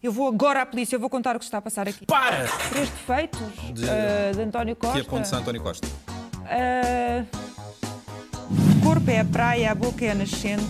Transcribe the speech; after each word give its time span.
Eu 0.00 0.12
vou 0.12 0.28
agora 0.28 0.62
à 0.62 0.66
polícia, 0.66 0.94
eu 0.94 1.00
vou 1.00 1.10
contar 1.10 1.34
o 1.34 1.38
que 1.40 1.44
está 1.44 1.58
a 1.58 1.62
passar 1.62 1.88
aqui. 1.88 2.06
Para! 2.06 2.46
Três 2.70 2.88
defeitos 2.88 3.40
De- 3.74 3.88
ah, 3.88 4.32
de 4.32 4.42
António 4.42 4.76
Costa. 4.76 5.00
Que 5.00 5.06
aponte 5.06 5.34
António 5.34 5.60
Costa. 5.60 5.88
Ah, 6.44 7.24
o 8.50 8.80
corpo 8.84 9.10
é 9.10 9.20
a 9.20 9.24
praia, 9.24 9.72
a 9.72 9.74
boca 9.74 10.04
é 10.04 10.12
a 10.12 10.14
nascente 10.14 10.62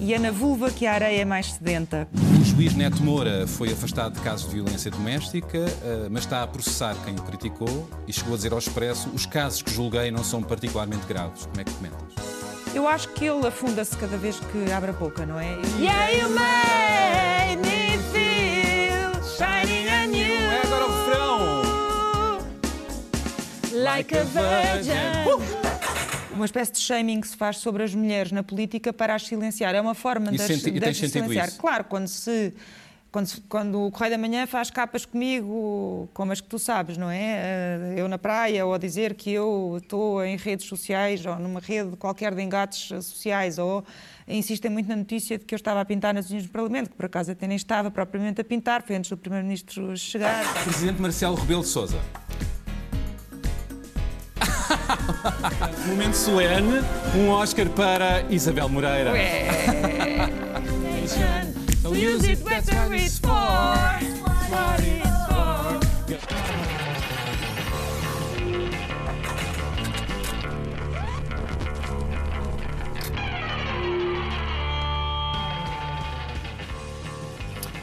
e 0.00 0.12
é 0.12 0.18
na 0.18 0.32
vulva 0.32 0.68
que 0.70 0.84
a 0.84 0.94
areia 0.94 1.22
é 1.22 1.24
mais 1.24 1.52
sedenta. 1.52 2.08
O 2.40 2.44
juiz 2.44 2.74
Neto 2.74 3.00
Moura 3.04 3.46
foi 3.46 3.72
afastado 3.72 4.14
de 4.14 4.20
casos 4.20 4.48
de 4.48 4.54
violência 4.56 4.90
doméstica, 4.90 5.58
eh, 5.58 6.08
mas 6.10 6.24
está 6.24 6.42
a 6.42 6.46
processar 6.48 6.96
quem 7.04 7.14
o 7.14 7.22
criticou 7.22 7.88
e 8.08 8.12
chegou 8.12 8.34
a 8.34 8.36
dizer 8.36 8.52
ao 8.52 8.58
Expresso 8.58 9.08
os 9.10 9.24
casos 9.26 9.62
que 9.62 9.70
julguei 9.70 10.10
não 10.10 10.24
são 10.24 10.42
particularmente 10.42 11.06
graves. 11.06 11.46
Como 11.46 11.60
é 11.60 11.64
que 11.64 11.70
comentas? 11.72 12.02
Eu 12.74 12.88
acho 12.88 13.08
que 13.10 13.24
ele 13.26 13.46
afunda-se 13.46 13.96
cada 13.96 14.16
vez 14.16 14.40
que 14.40 14.72
abre 14.72 14.90
a 14.90 14.94
boca, 14.94 15.24
não 15.24 15.38
é? 15.38 15.56
Yeah, 15.78 16.08
you 16.10 16.28
made 16.30 17.31
Like 23.92 24.14
a 24.16 24.22
virgin. 24.24 24.92
Uma 26.34 26.46
espécie 26.46 26.72
de 26.72 26.78
shaming 26.78 27.20
que 27.20 27.28
se 27.28 27.36
faz 27.36 27.58
sobre 27.58 27.82
as 27.82 27.94
mulheres 27.94 28.32
na 28.32 28.42
política 28.42 28.90
para 28.90 29.14
as 29.14 29.26
silenciar. 29.26 29.74
É 29.74 29.80
uma 29.82 29.94
forma 29.94 30.30
de 30.32 30.36
as, 30.40 30.46
senti- 30.46 30.70
de 30.70 30.80
tens 30.80 30.88
as 30.92 30.96
sentido 30.96 31.12
silenciar. 31.24 31.48
isso? 31.48 31.58
Claro, 31.60 31.84
quando 31.84 32.08
se. 32.08 32.54
Quando, 33.10 33.28
quando 33.46 33.78
o 33.88 33.90
Correio 33.90 34.12
da 34.12 34.16
Manhã 34.18 34.46
faz 34.46 34.70
capas 34.70 35.04
comigo, 35.04 36.08
como 36.14 36.32
as 36.32 36.40
que 36.40 36.48
tu 36.48 36.58
sabes, 36.58 36.96
não 36.96 37.10
é? 37.10 37.18
Eh, 37.20 37.94
Eu 37.98 38.08
na 38.08 38.16
praia, 38.16 38.64
ou 38.64 38.72
a 38.72 38.78
dizer 38.78 39.12
que 39.12 39.30
eu 39.30 39.78
estou 39.82 40.24
em 40.24 40.38
redes 40.38 40.64
sociais, 40.64 41.26
ou 41.26 41.36
numa 41.38 41.60
rede 41.60 41.94
qualquer 41.98 42.34
de 42.34 42.40
engates 42.40 42.88
sociais, 43.04 43.58
ou 43.58 43.84
insistem 44.26 44.70
muito 44.70 44.88
na 44.88 44.96
notícia 44.96 45.36
de 45.36 45.44
que 45.44 45.54
eu 45.54 45.56
estava 45.56 45.82
a 45.82 45.84
pintar 45.84 46.14
nas 46.14 46.30
unhas 46.30 46.44
do 46.44 46.48
Parlamento, 46.48 46.88
que 46.88 46.96
por 46.96 47.04
acaso 47.04 47.30
até 47.32 47.46
nem 47.46 47.56
estava 47.58 47.90
propriamente 47.90 48.40
a 48.40 48.44
pintar, 48.44 48.82
foi 48.82 48.96
antes 48.96 49.10
do 49.10 49.18
Primeiro-Ministro 49.18 49.94
chegar. 49.94 50.42
Presidente 50.64 50.98
Marcelo 51.02 51.34
Rebelo 51.34 51.60
de 51.60 51.68
Sousa. 51.68 51.98
Momento 55.86 56.16
solene, 56.16 56.82
um 57.14 57.30
Oscar 57.30 57.68
para 57.68 58.24
Isabel 58.30 58.68
Moreira. 58.68 59.12
That's 62.44 63.18
for. 63.18 63.28
What 63.28 64.80
it's 64.80 65.00
for. 65.08 65.11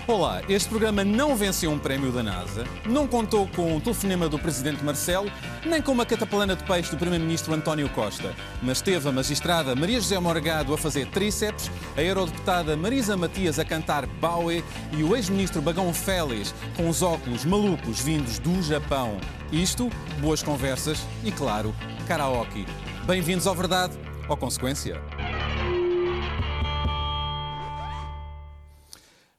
Olá, 0.10 0.42
este 0.50 0.68
programa 0.70 1.04
não 1.04 1.36
venceu 1.36 1.70
um 1.70 1.78
prémio 1.78 2.12
da 2.12 2.24
NASA, 2.24 2.64
não 2.84 3.06
contou 3.06 3.48
com 3.50 3.78
o 3.78 3.80
telefonema 3.80 4.28
do 4.28 4.40
Presidente 4.40 4.84
Marcelo, 4.84 5.32
nem 5.64 5.84
com 5.84 5.92
uma 5.92 6.04
cataplana 6.04 6.56
de 6.56 6.64
peixe 6.64 6.90
do 6.90 6.98
Primeiro-Ministro 6.98 7.54
António 7.54 7.88
Costa, 7.90 8.34
mas 8.60 8.82
teve 8.82 9.08
a 9.08 9.12
magistrada 9.12 9.76
Maria 9.76 10.02
José 10.02 10.20
Morgado 10.20 10.74
a 10.74 10.78
fazer 10.80 11.06
tríceps, 11.12 11.70
a 11.96 12.02
eurodeputada 12.02 12.76
Marisa 12.76 13.16
Matias 13.16 13.60
a 13.60 13.64
cantar 13.64 14.08
Bowie 14.08 14.66
e 14.98 15.04
o 15.04 15.16
ex-ministro 15.16 15.62
Bagão 15.62 15.94
Félix 15.94 16.56
com 16.76 16.90
os 16.90 17.04
óculos 17.04 17.46
malucos 17.46 18.02
vindos 18.02 18.40
do 18.40 18.64
Japão. 18.64 19.16
Isto, 19.52 19.92
boas 20.20 20.42
conversas 20.42 21.06
e, 21.24 21.32
claro, 21.32 21.72
karaoke. 22.08 22.66
Bem-vindos 23.06 23.46
ao 23.46 23.54
Verdade 23.54 23.96
ou 24.28 24.36
Consequência. 24.36 25.00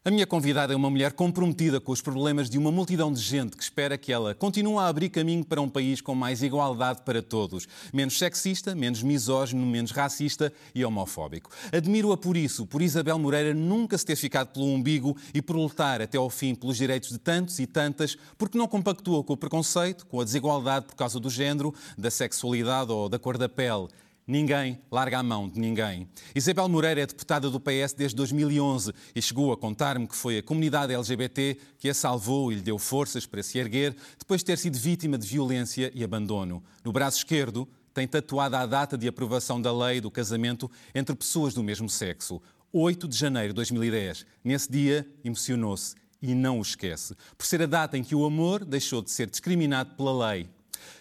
A 0.03 0.11
minha 0.11 0.27
convidada 0.27 0.73
é 0.73 0.77
uma 0.77 0.89
mulher 0.89 1.13
comprometida 1.13 1.79
com 1.79 1.93
os 1.93 2.01
problemas 2.01 2.49
de 2.49 2.57
uma 2.57 2.73
multidão 2.73 3.13
de 3.13 3.21
gente 3.21 3.55
que 3.55 3.63
espera 3.63 3.99
que 3.99 4.11
ela 4.11 4.35
continue 4.35 4.79
a 4.79 4.87
abrir 4.87 5.11
caminho 5.11 5.45
para 5.45 5.61
um 5.61 5.69
país 5.69 6.01
com 6.01 6.15
mais 6.15 6.43
igualdade 6.43 7.03
para 7.05 7.23
todos. 7.23 7.69
Menos 7.93 8.17
sexista, 8.17 8.75
menos 8.75 9.03
misógino, 9.03 9.67
menos 9.67 9.91
racista 9.91 10.51
e 10.75 10.83
homofóbico. 10.87 11.51
Admiro-a 11.71 12.17
por 12.17 12.35
isso, 12.35 12.65
por 12.65 12.81
Isabel 12.81 13.19
Moreira 13.19 13.53
nunca 13.53 13.99
se 13.99 14.07
ter 14.07 14.17
ficado 14.17 14.55
pelo 14.55 14.65
umbigo 14.65 15.15
e 15.35 15.43
por 15.43 15.55
lutar 15.55 16.01
até 16.01 16.17
ao 16.17 16.31
fim 16.31 16.55
pelos 16.55 16.79
direitos 16.79 17.11
de 17.11 17.19
tantos 17.19 17.59
e 17.59 17.67
tantas, 17.67 18.17
porque 18.39 18.57
não 18.57 18.67
compactua 18.67 19.23
com 19.23 19.35
o 19.35 19.37
preconceito, 19.37 20.07
com 20.07 20.19
a 20.19 20.25
desigualdade 20.25 20.87
por 20.87 20.95
causa 20.95 21.21
do 21.21 21.29
género, 21.29 21.75
da 21.99 22.11
sexualidade 22.11 22.91
ou 22.91 23.07
da 23.07 23.19
cor 23.19 23.37
da 23.37 23.51
pele. 23.51 23.89
Ninguém 24.31 24.79
larga 24.93 25.19
a 25.19 25.23
mão 25.25 25.49
de 25.49 25.59
ninguém. 25.59 26.09
Isabel 26.37 26.69
Moreira 26.69 27.01
é 27.01 27.07
deputada 27.07 27.51
do 27.51 27.59
PS 27.59 27.93
desde 27.97 28.15
2011 28.15 28.93
e 29.13 29.21
chegou 29.21 29.53
a 29.53 29.57
contar-me 29.57 30.07
que 30.07 30.15
foi 30.15 30.39
a 30.39 30.43
comunidade 30.43 30.95
LGBT 30.95 31.59
que 31.77 31.89
a 31.89 31.95
salvou 31.95 32.53
e 32.53 32.55
lhe 32.55 32.61
deu 32.61 32.79
forças 32.79 33.27
para 33.27 33.43
se 33.43 33.59
erguer 33.59 33.93
depois 34.17 34.41
de 34.41 34.45
ter 34.45 34.57
sido 34.57 34.79
vítima 34.79 35.19
de 35.19 35.27
violência 35.27 35.91
e 35.93 36.05
abandono. 36.05 36.63
No 36.85 36.93
braço 36.93 37.19
esquerdo 37.19 37.69
tem 37.93 38.07
tatuada 38.07 38.61
a 38.61 38.67
data 38.67 38.97
de 38.97 39.09
aprovação 39.09 39.61
da 39.61 39.77
lei 39.77 40.01
do 40.01 40.13
casamento 40.13 40.71
entre 40.95 41.17
pessoas 41.17 41.53
do 41.53 41.65
mesmo 41.65 41.89
sexo. 41.89 42.41
8 42.73 43.09
de 43.09 43.17
janeiro 43.17 43.49
de 43.49 43.57
2010. 43.57 44.25
Nesse 44.45 44.71
dia, 44.71 45.09
emocionou-se 45.25 45.97
e 46.23 46.37
não 46.37 46.61
o 46.61 46.63
esquece, 46.63 47.17
por 47.37 47.45
ser 47.45 47.63
a 47.63 47.67
data 47.67 47.99
em 47.99 48.05
que 48.05 48.15
o 48.15 48.25
amor 48.25 48.65
deixou 48.65 49.03
de 49.03 49.11
ser 49.11 49.29
discriminado 49.29 49.97
pela 49.97 50.31
lei. 50.31 50.49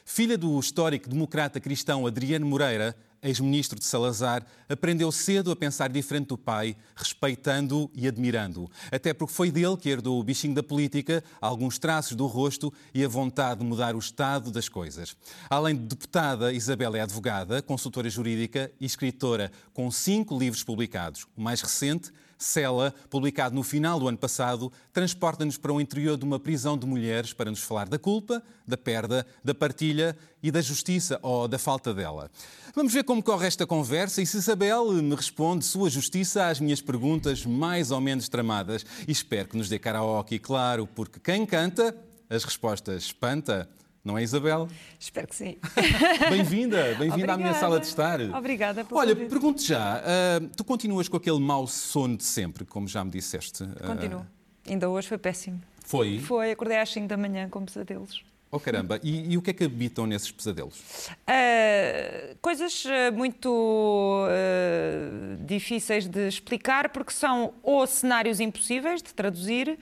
Filha 0.04 0.38
do 0.38 0.60
histórico 0.60 1.08
democrata 1.08 1.60
cristão 1.60 2.08
Adriano 2.08 2.46
Moreira, 2.46 2.96
ex-ministro 3.22 3.80
de 3.80 3.86
Salazar, 3.86 4.46
aprendeu 4.68 5.12
cedo 5.12 5.52
a 5.52 5.56
pensar 5.56 5.90
diferente 5.90 6.28
do 6.28 6.38
pai, 6.38 6.76
respeitando-o 6.96 7.90
e 7.94 8.08
admirando-o. 8.08 8.70
Até 8.92 9.14
porque 9.14 9.34
foi 9.34 9.52
dele 9.52 9.78
que 9.78 9.90
herdou 9.90 10.20
o 10.20 10.24
bichinho 10.24 10.56
da 10.56 10.64
política, 10.64 11.24
alguns 11.42 11.78
traços 11.78 12.16
do 12.16 12.28
rosto 12.28 12.74
e 12.94 13.04
a 13.04 13.08
vontade 13.08 13.60
de 13.60 13.66
mudar 13.66 13.96
o 13.96 14.00
estado 14.00 14.52
das 14.52 14.70
coisas. 14.70 15.16
Além 15.50 15.76
de 15.76 15.84
deputada, 15.84 16.54
Isabel 16.54 16.96
é 16.96 17.02
advogada, 17.02 17.62
consultora 17.62 18.10
jurídica 18.10 18.72
e 18.80 18.86
escritora, 18.86 19.52
com 19.74 19.90
cinco 19.92 20.38
livros 20.38 20.64
publicados. 20.64 21.26
O 21.36 21.42
mais 21.42 21.62
recente, 21.62 22.12
Cela, 22.42 22.96
publicado 23.10 23.54
no 23.54 23.64
final 23.64 24.00
do 24.00 24.08
ano 24.08 24.18
passado, 24.18 24.72
transporta-nos 24.94 25.58
para 25.58 25.74
o 25.74 25.82
interior 25.82 26.18
de 26.18 26.24
uma 26.24 26.40
prisão 26.40 26.78
de 26.78 26.88
mulheres 26.88 27.34
para 27.34 27.52
nos 27.52 27.62
falar 27.62 27.90
da 27.90 28.00
culpa, 28.00 28.42
da 28.66 28.78
perda, 28.78 29.28
da 29.44 29.54
partilha 29.54 30.16
e 30.42 30.50
da 30.50 30.62
justiça 30.62 31.20
ou 31.22 31.50
da 31.50 31.60
falta 31.60 31.94
dela. 31.94 32.32
Vamos 32.74 32.94
ver 32.94 33.04
como 33.04 33.22
corre 33.22 33.46
esta 33.46 33.68
conversa 33.68 34.22
e 34.22 34.26
se 34.26 34.38
Isabel 34.38 34.90
me 34.94 35.16
responde 35.16 35.66
sua 35.66 35.90
justiça 35.90 36.48
às 36.48 36.62
minhas 36.62 36.80
perguntas 36.80 37.46
mais 37.46 37.92
ou 37.92 38.00
menos 38.00 38.30
tramadas. 38.30 38.86
E 39.06 39.12
espero 39.12 39.50
que 39.50 39.58
nos 39.58 39.68
dê 39.68 39.78
karaoke, 39.78 40.40
claro, 40.40 40.88
porque 40.88 41.20
quem 41.20 41.46
canta, 41.46 41.94
as 42.30 42.46
respostas 42.46 43.04
espanta. 43.04 43.70
Não 44.04 44.18
é, 44.18 44.24
Isabel? 44.24 44.68
Espero 44.98 45.28
que 45.28 45.36
sim. 45.36 45.58
Bem-vinda, 46.30 46.96
bem-vinda 46.98 47.34
à 47.34 47.38
minha 47.38 47.54
sala 47.54 47.80
de 47.80 47.86
estar. 47.86 48.20
Obrigada 48.34 48.84
pelo 48.86 48.98
Olha, 49.00 49.14
convite. 49.14 49.30
pergunto 49.30 49.62
já, 49.62 49.98
ah, 49.98 50.40
tu 50.56 50.64
continuas 50.64 51.10
com 51.10 51.18
aquele 51.18 51.40
mau 51.40 51.68
sono 51.68 52.16
de 52.16 52.24
sempre, 52.24 52.64
como 52.66 52.88
já 52.88 53.04
me 53.04 53.12
disseste? 53.12 53.64
Ah, 53.82 53.88
Continuo. 53.88 54.26
Ainda 54.68 54.90
hoje 54.90 55.08
foi 55.08 55.18
péssimo. 55.18 55.62
foi? 55.86 56.20
Foi, 56.20 56.52
acordei 56.52 56.78
às 56.78 56.90
5 56.92 57.08
da 57.08 57.18
manhã 57.18 57.50
com 57.50 57.66
pesadelos. 57.66 58.24
Oh 58.52 58.60
caramba, 58.60 59.00
e, 59.04 59.34
e 59.34 59.38
o 59.38 59.44
que 59.44 59.52
é 59.52 59.54
que 59.54 59.64
habitam 59.66 60.08
nesses 60.08 60.32
pesadelos? 60.32 61.10
Ah, 61.28 62.36
coisas 62.42 62.84
muito 63.14 64.26
ah, 64.30 65.36
difíceis 65.46 66.08
de 66.08 66.28
explicar 66.28 66.90
porque 66.90 67.12
são 67.12 67.54
ou 67.62 67.86
cenários 67.86 68.40
impossíveis 68.40 69.04
de 69.04 69.14
traduzir 69.14 69.78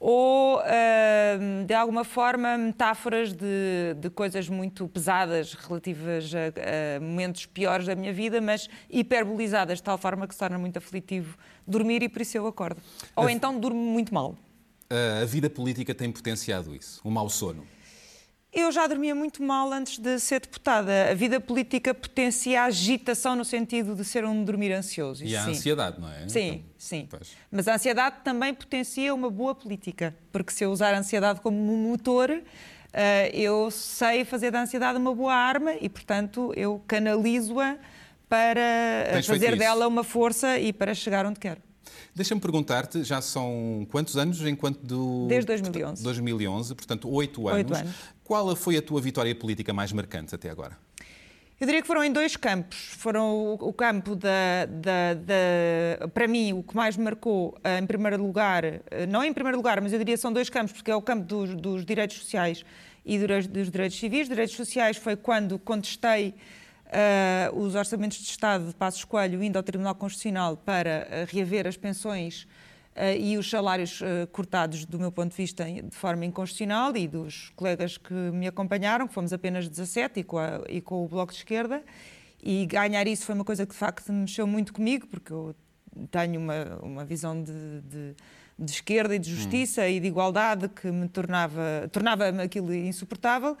ou, 0.00 0.60
ah, 0.60 1.64
de 1.66 1.74
alguma 1.74 2.04
forma, 2.04 2.56
metáforas 2.56 3.32
de, 3.32 3.94
de 3.98 4.10
coisas 4.10 4.48
muito 4.48 4.86
pesadas 4.88 5.54
relativas 5.54 6.30
a, 6.34 6.96
a 6.96 7.00
momentos 7.00 7.46
piores 7.46 7.86
da 7.86 7.94
minha 7.96 8.12
vida, 8.12 8.40
mas 8.40 8.68
hiperbolizadas 8.88 9.78
de 9.78 9.82
tal 9.82 9.98
forma 9.98 10.26
que 10.26 10.34
se 10.34 10.38
torna 10.40 10.58
muito 10.58 10.76
aflitivo 10.76 11.36
dormir 11.66 12.02
e 12.02 12.08
por 12.08 12.22
isso 12.22 12.36
eu 12.36 12.46
acordo. 12.46 12.80
Ou 13.16 13.26
A- 13.26 13.32
então 13.32 13.58
durmo 13.58 13.80
muito 13.80 14.12
mal. 14.14 14.36
A 15.20 15.24
vida 15.26 15.50
política 15.50 15.94
tem 15.94 16.10
potenciado 16.10 16.74
isso, 16.74 17.00
o 17.04 17.10
mau 17.10 17.28
sono. 17.28 17.66
Eu 18.52 18.72
já 18.72 18.86
dormia 18.86 19.14
muito 19.14 19.42
mal 19.42 19.70
antes 19.72 19.98
de 19.98 20.18
ser 20.18 20.40
deputada. 20.40 21.10
A 21.10 21.14
vida 21.14 21.38
política 21.38 21.92
potencia 21.92 22.62
a 22.62 22.64
agitação 22.64 23.36
no 23.36 23.44
sentido 23.44 23.94
de 23.94 24.04
ser 24.04 24.24
um 24.24 24.42
dormir 24.42 24.72
ansioso. 24.72 25.22
E 25.22 25.36
a 25.36 25.44
sim. 25.44 25.50
ansiedade, 25.50 26.00
não 26.00 26.10
é? 26.10 26.28
Sim, 26.28 26.48
Então, 26.48 26.64
sim. 26.78 27.06
pois. 27.10 27.36
Mas 27.50 27.68
a 27.68 27.74
ansiedade 27.74 28.16
também 28.24 28.54
potencia 28.54 29.14
uma 29.14 29.30
boa 29.30 29.54
política, 29.54 30.16
porque 30.32 30.50
se 30.50 30.64
eu 30.64 30.70
usar 30.70 30.94
a 30.94 30.98
ansiedade 30.98 31.40
como 31.40 31.56
um 31.56 31.90
motor, 31.90 32.42
eh, 32.92 33.30
eu 33.34 33.70
sei 33.70 34.24
fazer 34.24 34.50
da 34.50 34.62
ansiedade 34.62 34.98
uma 34.98 35.14
boa 35.14 35.34
arma 35.34 35.74
e, 35.74 35.88
portanto, 35.88 36.52
eu 36.56 36.82
canalizo-a 36.86 37.76
para 38.30 38.60
eh, 38.60 39.10
Tens 39.12 39.26
fazer 39.26 39.56
dela 39.56 39.86
uma 39.86 40.02
força 40.02 40.58
e 40.58 40.72
para 40.72 40.94
chegar 40.94 41.26
onde 41.26 41.38
quero. 41.38 41.60
Deixa-me 42.14 42.40
perguntar-te, 42.40 43.04
já 43.04 43.20
são 43.20 43.86
quantos 43.90 44.16
anos 44.16 44.40
enquanto 44.44 44.80
do... 44.80 45.26
Desde 45.28 45.46
2011. 45.46 46.02
2011, 46.02 46.74
portanto, 46.74 47.08
oito 47.10 47.46
anos. 47.48 47.58
Oito 47.58 47.74
anos. 47.74 47.94
Qual 48.28 48.54
foi 48.54 48.76
a 48.76 48.82
tua 48.82 49.00
vitória 49.00 49.34
política 49.34 49.72
mais 49.72 49.90
marcante 49.90 50.34
até 50.34 50.50
agora? 50.50 50.76
Eu 51.58 51.66
diria 51.66 51.80
que 51.80 51.86
foram 51.86 52.04
em 52.04 52.12
dois 52.12 52.36
campos. 52.36 52.76
Foram 52.98 53.54
o, 53.54 53.72
campo 53.72 54.14
da, 54.14 54.66
da, 54.68 55.14
da, 55.14 56.08
Para 56.08 56.28
mim, 56.28 56.52
o 56.52 56.62
que 56.62 56.76
mais 56.76 56.94
me 56.94 57.04
marcou, 57.04 57.58
em 57.80 57.86
primeiro 57.86 58.22
lugar, 58.22 58.64
não 59.08 59.24
em 59.24 59.32
primeiro 59.32 59.56
lugar, 59.56 59.80
mas 59.80 59.94
eu 59.94 59.98
diria 59.98 60.14
que 60.14 60.20
são 60.20 60.30
dois 60.30 60.50
campos, 60.50 60.72
porque 60.72 60.90
é 60.90 60.94
o 60.94 61.00
campo 61.00 61.24
dos, 61.24 61.54
dos 61.54 61.86
direitos 61.86 62.18
sociais 62.18 62.66
e 63.02 63.18
dos 63.18 63.70
direitos 63.70 63.98
civis. 63.98 64.28
Direitos 64.28 64.54
sociais 64.54 64.98
foi 64.98 65.16
quando 65.16 65.58
contestei 65.58 66.34
uh, 66.88 67.58
os 67.58 67.74
orçamentos 67.74 68.18
de 68.18 68.28
Estado 68.28 68.66
de 68.66 68.74
Passos 68.74 69.06
Coelho 69.06 69.42
indo 69.42 69.56
ao 69.56 69.62
Tribunal 69.62 69.94
Constitucional 69.94 70.54
para 70.54 71.24
reaver 71.32 71.66
as 71.66 71.78
pensões 71.78 72.46
e 73.18 73.36
os 73.38 73.48
salários 73.48 74.00
cortados, 74.32 74.84
do 74.84 74.98
meu 74.98 75.12
ponto 75.12 75.30
de 75.30 75.36
vista, 75.36 75.64
de 75.64 75.94
forma 75.94 76.24
inconstitucional 76.24 76.96
e 76.96 77.06
dos 77.06 77.50
colegas 77.56 77.96
que 77.96 78.12
me 78.12 78.46
acompanharam, 78.46 79.06
que 79.06 79.14
fomos 79.14 79.32
apenas 79.32 79.68
17 79.68 80.20
e 80.20 80.24
com, 80.24 80.38
a, 80.38 80.62
e 80.68 80.80
com 80.80 81.04
o 81.04 81.08
Bloco 81.08 81.32
de 81.32 81.38
Esquerda. 81.38 81.82
E 82.42 82.66
ganhar 82.66 83.06
isso 83.06 83.24
foi 83.24 83.34
uma 83.34 83.44
coisa 83.44 83.66
que 83.66 83.72
de 83.72 83.78
facto 83.78 84.12
mexeu 84.12 84.46
muito 84.46 84.72
comigo, 84.72 85.06
porque 85.06 85.32
eu 85.32 85.54
tenho 86.10 86.40
uma, 86.40 86.78
uma 86.82 87.04
visão 87.04 87.42
de, 87.42 87.80
de 87.82 88.16
de 88.58 88.72
esquerda 88.72 89.14
e 89.14 89.18
de 89.18 89.30
justiça 89.30 89.82
hum. 89.82 89.88
e 89.88 90.00
de 90.00 90.08
igualdade 90.08 90.68
que 90.68 90.90
me 90.90 91.08
tornava, 91.08 91.88
tornava 91.92 92.28
aquilo 92.42 92.74
insuportável. 92.74 93.56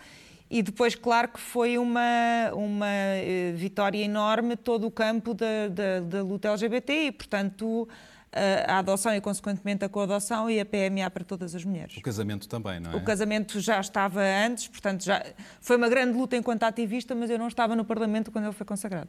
E 0.50 0.62
depois, 0.62 0.94
claro 0.94 1.28
que 1.28 1.38
foi 1.38 1.76
uma, 1.76 2.50
uma 2.54 2.86
uh, 2.86 3.54
vitória 3.54 4.02
enorme 4.02 4.56
todo 4.56 4.86
o 4.86 4.90
campo 4.90 5.34
da, 5.34 5.68
da, 5.68 6.00
da 6.00 6.22
luta 6.22 6.48
LGBT 6.48 6.92
e, 7.06 7.12
portanto, 7.12 7.86
a 8.32 8.78
adoção 8.78 9.14
e, 9.14 9.20
consequentemente, 9.20 9.84
a 9.84 9.88
coadoção 9.88 10.50
e 10.50 10.60
a 10.60 10.66
PMA 10.66 11.10
para 11.10 11.24
todas 11.24 11.54
as 11.54 11.64
mulheres. 11.64 11.96
O 11.96 12.02
casamento 12.02 12.48
também, 12.48 12.78
não 12.78 12.92
é? 12.92 12.96
O 12.96 13.04
casamento 13.04 13.58
já 13.60 13.80
estava 13.80 14.20
antes, 14.20 14.68
portanto, 14.68 15.04
já 15.04 15.24
foi 15.60 15.76
uma 15.76 15.88
grande 15.88 16.16
luta 16.16 16.36
enquanto 16.36 16.64
ativista, 16.64 17.14
mas 17.14 17.30
eu 17.30 17.38
não 17.38 17.48
estava 17.48 17.74
no 17.74 17.84
Parlamento 17.84 18.30
quando 18.30 18.44
ele 18.44 18.54
foi 18.54 18.66
consagrado. 18.66 19.08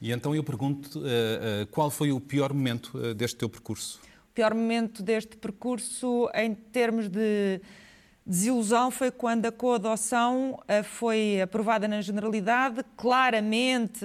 E 0.00 0.12
então 0.12 0.34
eu 0.34 0.44
pergunto, 0.44 0.98
uh, 0.98 1.02
uh, 1.02 1.66
qual 1.70 1.90
foi 1.90 2.12
o 2.12 2.20
pior 2.20 2.52
momento 2.52 3.14
deste 3.14 3.36
teu 3.36 3.48
percurso? 3.48 4.00
pior 4.34 4.54
momento 4.54 5.02
deste 5.02 5.36
percurso 5.36 6.28
em 6.34 6.54
termos 6.54 7.08
de 7.08 7.60
desilusão 8.26 8.90
foi 8.90 9.10
quando 9.10 9.46
a 9.46 9.52
coadoção 9.52 10.60
eh, 10.68 10.82
foi 10.82 11.40
aprovada 11.40 11.88
na 11.88 12.00
generalidade, 12.00 12.84
claramente 12.96 14.04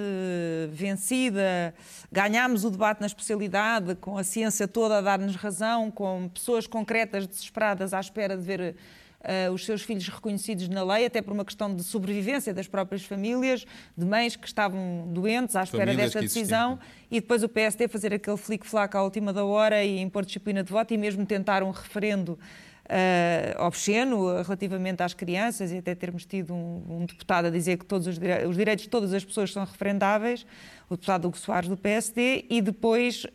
vencida. 0.70 1.74
Ganhámos 2.10 2.64
o 2.64 2.70
debate 2.70 3.00
na 3.00 3.06
especialidade, 3.06 3.94
com 3.94 4.18
a 4.18 4.24
ciência 4.24 4.66
toda 4.66 4.98
a 4.98 5.00
dar-nos 5.00 5.36
razão, 5.36 5.90
com 5.90 6.28
pessoas 6.28 6.66
concretas 6.66 7.26
desesperadas 7.26 7.94
à 7.94 8.00
espera 8.00 8.36
de 8.36 8.42
ver 8.42 8.76
uh, 9.20 9.52
os 9.52 9.64
seus 9.64 9.82
filhos 9.82 10.08
reconhecidos 10.08 10.68
na 10.68 10.82
lei, 10.82 11.06
até 11.06 11.22
por 11.22 11.32
uma 11.32 11.44
questão 11.44 11.74
de 11.74 11.82
sobrevivência 11.82 12.52
das 12.52 12.66
próprias 12.66 13.04
famílias, 13.04 13.64
de 13.96 14.04
mães 14.04 14.36
que 14.36 14.46
estavam 14.46 15.08
doentes 15.12 15.56
à 15.56 15.62
espera 15.62 15.86
famílias 15.86 16.12
desta 16.12 16.20
decisão, 16.20 16.78
e 17.10 17.20
depois 17.20 17.42
o 17.42 17.48
PSD 17.48 17.88
fazer 17.88 18.12
aquele 18.12 18.36
flic-flac 18.36 18.96
à 18.96 19.02
última 19.02 19.32
da 19.32 19.44
hora 19.44 19.84
e 19.84 20.00
impor 20.00 20.24
disciplina 20.24 20.62
de 20.62 20.72
voto 20.72 20.92
e 20.92 20.98
mesmo 20.98 21.24
tentar 21.24 21.62
um 21.62 21.70
referendo 21.70 22.38
uh, 22.88 23.62
obsceno 23.64 24.42
relativamente 24.42 25.02
às 25.02 25.14
crianças 25.14 25.70
e 25.70 25.78
até 25.78 25.94
termos 25.94 26.24
tido 26.24 26.54
um, 26.54 26.82
um 26.88 27.06
deputado 27.06 27.46
a 27.46 27.50
dizer 27.50 27.78
que 27.78 27.84
todos 27.84 28.06
os, 28.06 28.18
dire 28.18 28.46
os, 28.46 28.56
direitos 28.56 28.84
de 28.84 28.90
todas 28.90 29.12
as 29.12 29.24
pessoas 29.24 29.52
são 29.52 29.64
referendáveis, 29.64 30.46
o 30.88 30.94
deputado 30.94 31.28
Hugo 31.28 31.36
Soares 31.36 31.68
do 31.68 31.76
PSD, 31.76 32.46
e 32.48 32.60
depois, 32.60 33.24
uh, 33.24 33.28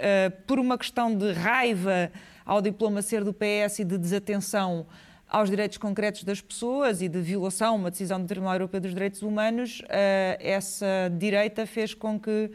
por 0.47 0.59
uma 0.59 0.77
questão 0.77 1.15
de 1.15 1.31
raiva 1.31 2.11
ao 2.45 2.61
diploma 2.61 3.01
ser 3.01 3.23
do 3.23 3.33
PS 3.33 3.79
e 3.79 3.83
de 3.83 3.97
desatenção 3.97 4.85
aos 5.33 5.49
direitos 5.49 5.79
concretos 5.79 6.23
das 6.23 6.39
pessoas 6.41 7.01
e 7.01 7.09
de 7.09 7.19
violação 7.19 7.75
uma 7.75 7.89
decisão 7.89 8.21
do 8.21 8.27
Tribunal 8.27 8.53
Europeu 8.53 8.79
dos 8.79 8.93
Direitos 8.93 9.23
Humanos, 9.23 9.81
eh, 9.89 10.37
essa 10.39 11.11
direita 11.17 11.65
fez 11.65 11.95
com 11.95 12.19
que 12.19 12.51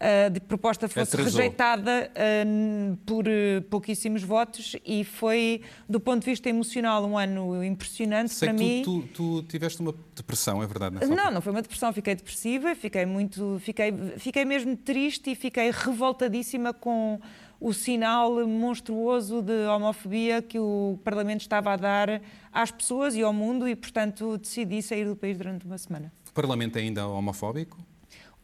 a 0.00 0.06
eh, 0.06 0.40
proposta 0.46 0.88
fosse 0.88 1.14
Atrasou. 1.14 1.40
rejeitada 1.40 2.10
uh, 2.10 2.96
por 2.98 3.24
uh, 3.26 3.62
pouquíssimos 3.68 4.22
votos 4.22 4.76
e 4.84 5.04
foi, 5.04 5.62
do 5.88 5.98
ponto 5.98 6.20
de 6.20 6.30
vista 6.30 6.48
emocional, 6.48 7.04
um 7.04 7.18
ano 7.18 7.64
impressionante 7.64 8.32
Sei 8.32 8.48
para 8.48 8.56
que 8.56 8.64
mim. 8.64 8.82
Tu, 8.84 9.02
tu, 9.12 9.42
tu, 9.42 9.48
tiveste 9.48 9.80
uma 9.80 9.94
depressão, 10.14 10.62
é 10.62 10.66
verdade? 10.66 10.94
Não, 10.96 11.02
altura? 11.02 11.30
não 11.30 11.40
foi 11.40 11.52
uma 11.52 11.62
depressão, 11.62 11.92
fiquei 11.92 12.14
depressiva, 12.14 12.74
fiquei 12.74 13.04
muito, 13.04 13.58
fiquei, 13.60 13.92
fiquei 14.18 14.44
mesmo 14.44 14.76
triste 14.76 15.32
e 15.32 15.34
fiquei 15.34 15.70
revoltadíssima 15.70 16.72
com 16.72 17.20
o 17.60 17.72
sinal 17.72 18.46
monstruoso 18.46 19.42
de 19.42 19.66
homofobia 19.66 20.40
que 20.40 20.60
o 20.60 20.98
Parlamento 21.02 21.40
estava 21.40 21.72
a 21.72 21.76
dar 21.76 22.22
às 22.52 22.70
pessoas 22.70 23.16
e 23.16 23.22
ao 23.22 23.32
mundo 23.32 23.66
e, 23.66 23.74
portanto, 23.74 24.38
decidi 24.38 24.80
sair 24.80 25.04
do 25.04 25.16
país 25.16 25.36
durante 25.36 25.66
uma 25.66 25.76
semana. 25.76 26.12
O 26.28 26.32
Parlamento 26.32 26.76
é 26.76 26.82
ainda 26.82 27.06
homofóbico? 27.08 27.78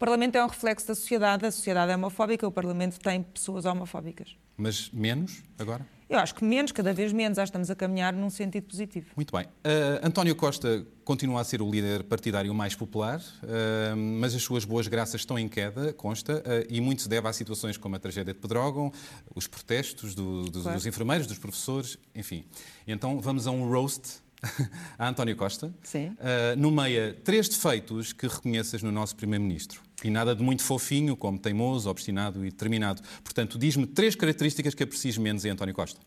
O 0.04 0.06
Parlamento 0.06 0.36
é 0.36 0.44
um 0.44 0.48
reflexo 0.48 0.86
da 0.86 0.94
sociedade, 0.94 1.46
a 1.46 1.50
sociedade 1.50 1.90
é 1.90 1.96
homofóbica, 1.96 2.46
o 2.46 2.52
Parlamento 2.52 3.00
tem 3.00 3.22
pessoas 3.22 3.64
homofóbicas. 3.64 4.36
Mas 4.54 4.90
menos 4.92 5.42
agora? 5.58 5.88
Eu 6.10 6.18
acho 6.18 6.34
que 6.34 6.44
menos, 6.44 6.72
cada 6.72 6.92
vez 6.92 7.10
menos, 7.10 7.36
já 7.36 7.44
estamos 7.44 7.70
a 7.70 7.74
caminhar 7.74 8.12
num 8.12 8.28
sentido 8.28 8.64
positivo. 8.64 9.06
Muito 9.16 9.34
bem. 9.34 9.46
Uh, 9.46 10.06
António 10.06 10.36
Costa 10.36 10.86
continua 11.06 11.40
a 11.40 11.44
ser 11.44 11.62
o 11.62 11.70
líder 11.70 12.04
partidário 12.04 12.52
mais 12.52 12.74
popular, 12.74 13.18
uh, 13.18 13.96
mas 13.96 14.34
as 14.34 14.42
suas 14.42 14.66
boas 14.66 14.86
graças 14.86 15.22
estão 15.22 15.38
em 15.38 15.48
queda, 15.48 15.94
consta, 15.94 16.34
uh, 16.36 16.66
e 16.68 16.82
muito 16.82 17.00
se 17.00 17.08
deve 17.08 17.26
a 17.26 17.32
situações 17.32 17.78
como 17.78 17.96
a 17.96 17.98
tragédia 17.98 18.34
de 18.34 18.38
Pedrógão, 18.38 18.92
os 19.34 19.46
protestos 19.46 20.14
do, 20.14 20.44
do, 20.50 20.60
claro. 20.60 20.76
dos 20.76 20.84
enfermeiros, 20.84 21.26
dos 21.26 21.38
professores, 21.38 21.96
enfim. 22.14 22.44
Então 22.86 23.22
vamos 23.22 23.46
a 23.46 23.50
um 23.50 23.66
roast 23.70 24.22
a 24.98 25.08
António 25.08 25.36
Costa. 25.36 25.72
Sim. 25.82 26.08
Uh, 26.08 26.56
nomeia 26.56 27.16
três 27.24 27.48
defeitos 27.48 28.12
que 28.12 28.26
reconheças 28.26 28.82
no 28.82 28.92
nosso 28.92 29.16
Primeiro-Ministro. 29.16 29.80
E 30.02 30.10
nada 30.10 30.34
de 30.34 30.42
muito 30.42 30.62
fofinho, 30.62 31.16
como 31.16 31.38
teimoso, 31.38 31.88
obstinado 31.88 32.44
e 32.44 32.50
determinado. 32.50 33.02
Portanto, 33.22 33.58
diz-me 33.58 33.86
três 33.86 34.14
características 34.14 34.74
que 34.74 34.82
aprecies 34.82 35.16
menos 35.16 35.44
em 35.44 35.50
António 35.50 35.74
Costa. 35.74 36.00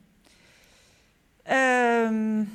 Um, 2.12 2.46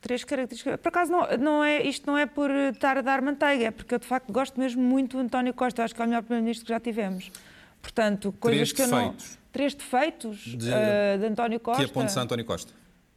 três 0.00 0.24
características. 0.24 0.78
Por 0.80 0.88
acaso, 0.88 1.10
não, 1.10 1.36
não 1.38 1.64
é, 1.64 1.82
isto 1.86 2.06
não 2.06 2.18
é 2.18 2.26
por 2.26 2.50
estar 2.50 2.98
a 2.98 3.00
dar 3.00 3.22
manteiga, 3.22 3.66
é 3.66 3.70
porque 3.70 3.94
eu 3.94 3.98
de 3.98 4.06
facto 4.06 4.32
gosto 4.32 4.60
mesmo 4.60 4.82
muito 4.82 5.16
do 5.16 5.22
António 5.22 5.54
Costa. 5.54 5.80
Eu 5.80 5.84
acho 5.86 5.94
que 5.94 6.02
é 6.02 6.04
o 6.04 6.08
melhor 6.08 6.22
Primeiro-Ministro 6.22 6.66
que 6.66 6.72
já 6.72 6.80
tivemos. 6.80 7.30
Portanto, 7.80 8.34
coisas 8.38 8.72
três 8.72 8.72
que 8.72 8.82
defeitos. 8.82 9.24
eu 9.24 9.30
não. 9.30 9.44
Três 9.52 9.74
defeitos 9.74 10.38
de, 10.38 10.68
uh, 10.68 11.18
de 11.18 11.26
António 11.26 11.60
Costa. 11.60 11.82
Que 11.82 11.90
apontes 11.90 12.16
a 12.16 12.22
António 12.22 12.44
Costa? 12.44 12.72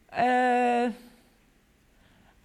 Uh, 0.09 0.93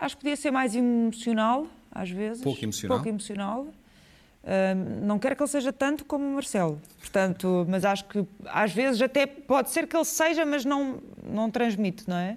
acho 0.03 0.17
que 0.17 0.23
podia 0.23 0.37
ser 0.37 0.51
mais 0.51 0.75
emocional, 0.75 1.67
às 1.91 2.11
vezes. 2.11 2.43
Pouco 2.43 2.65
emocional. 2.65 2.97
Pouco 2.99 3.09
emocional. 3.09 3.61
Uh, 3.63 5.05
não 5.05 5.21
quero 5.21 5.37
que 5.37 5.43
ele 5.43 5.51
seja 5.51 5.73
tanto 5.73 6.05
como 6.05 6.25
o 6.25 6.35
Marcelo, 6.35 6.81
portanto, 6.99 7.65
mas 7.69 7.85
acho 7.85 8.05
que 8.07 8.27
às 8.47 8.73
vezes 8.73 9.01
até 9.01 9.25
pode 9.25 9.71
ser 9.71 9.87
que 9.87 9.97
ele 9.97 10.05
seja, 10.05 10.45
mas 10.45 10.65
não, 10.65 11.01
não 11.25 11.49
transmite, 11.49 12.09
não 12.09 12.17
é? 12.17 12.37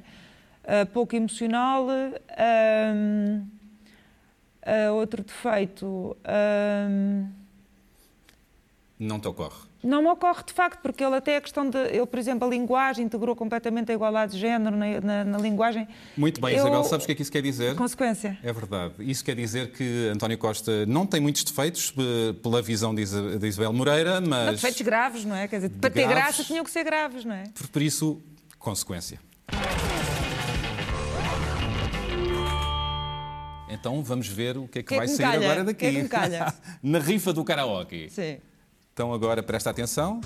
Uh, 0.63 0.85
pouco 0.94 1.15
emocional. 1.15 1.88
Uh, 1.88 3.43
outro 4.93 5.24
defeito. 5.24 6.15
não 9.00 9.19
te 9.19 9.27
ocorre? 9.27 9.64
Não 9.84 10.01
me 10.01 10.08
ocorre 10.10 10.44
de 10.44 10.53
facto, 10.53 10.79
porque 10.82 11.03
ele 11.03 11.15
até 11.15 11.38
a 11.38 11.41
questão 11.41 11.70
de. 11.70 11.77
Ele, 11.77 12.05
por 12.05 12.17
exemplo, 12.17 12.48
a 12.48 12.50
linguagem 12.50 13.05
integrou 13.05 13.36
completamente 13.36 13.91
a 13.91 13.94
igualdade 13.94 14.34
de 14.34 14.39
género 14.39 14.75
na, 14.75 15.01
na, 15.01 15.24
na 15.24 15.38
linguagem. 15.38 15.88
Muito 16.17 16.41
bem, 16.41 16.55
eu... 16.55 16.65
Isabel, 16.65 16.84
sabes 16.86 17.03
o 17.03 17.05
que 17.05 17.12
é 17.12 17.15
que 17.15 17.22
isso 17.22 17.32
quer 17.32 17.41
dizer? 17.41 17.75
Consequência. 17.75 18.38
É 18.41 18.51
verdade. 18.51 18.94
Isso 19.00 19.24
quer 19.24 19.36
dizer 19.36 19.72
que 19.72 20.10
António 20.13 20.38
Costa 20.38 20.86
não 20.88 21.05
tem 21.05 21.22
muitos 21.22 21.44
defeitos 21.44 21.94
eh, 21.98 22.34
pela 22.41 22.62
visão 22.62 22.96
de 22.96 23.01
Isabel 23.01 23.74
Moreira, 23.74 24.20
mas. 24.22 24.46
Não, 24.46 24.53
defeitos 24.53 24.82
graves, 24.82 25.25
não 25.25 25.36
é? 25.36 25.48
Quer 25.48 25.58
dizer, 25.58 25.70
para 25.70 25.89
ter 25.89 26.08
graça 26.08 26.44
tinham 26.44 26.63
que 26.63 26.72
ser 26.72 26.84
graves, 26.84 27.24
não 27.24 27.36
é? 27.36 27.44
Por, 27.53 27.67
por 27.67 27.82
isso, 27.82 28.22
consequência. 28.58 29.20
Então 33.70 34.01
vamos 34.03 34.27
ver 34.27 34.58
o 34.58 34.67
que 34.67 34.79
é 34.79 34.84
que, 34.84 34.89
que 34.89 34.96
vai 34.96 35.05
é 35.05 35.10
que 35.10 35.15
sair 35.15 35.25
calha? 35.25 35.46
agora 35.46 35.63
daqui. 35.63 35.91
Que 35.91 35.98
é 35.98 36.03
que 36.03 36.55
Na 36.82 37.00
rifa 37.00 37.34
do 37.34 37.44
karaoke. 37.44 38.10
Sim. 38.10 38.38
Então 38.95 39.13
agora 39.13 39.43
presta 39.43 39.71
atenção. 39.71 40.21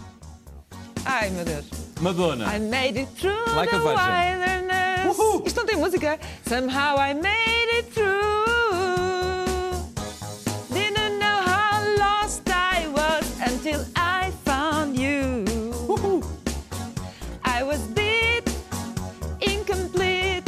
Ai, 1.03 1.31
meu 1.31 1.43
Deus. 1.43 1.65
Madonna. 2.01 2.55
I 2.55 2.59
made 2.59 2.99
it 2.99 3.09
through 3.19 3.33
like 3.55 3.71
the 3.71 3.79
wilderness. 3.79 5.07
Uhul. 5.07 5.41
Isto 5.43 5.61
não 5.61 5.65
tem 5.65 5.75
música. 5.75 6.19
Somehow 6.47 6.99
I 6.99 7.15
made 7.15 7.79
it 7.79 7.91
through. 7.91 8.13
Didn't 10.71 11.17
know 11.17 11.41
how 11.47 11.81
lost 11.97 12.43
I 12.47 12.85
was 12.89 13.25
until 13.41 13.83
I 13.95 14.31
found 14.45 14.95
you. 14.95 15.45
Uhul. 15.87 16.23
I 17.43 17.63
was 17.63 17.79
deep, 17.95 18.47
incomplete. 19.41 20.43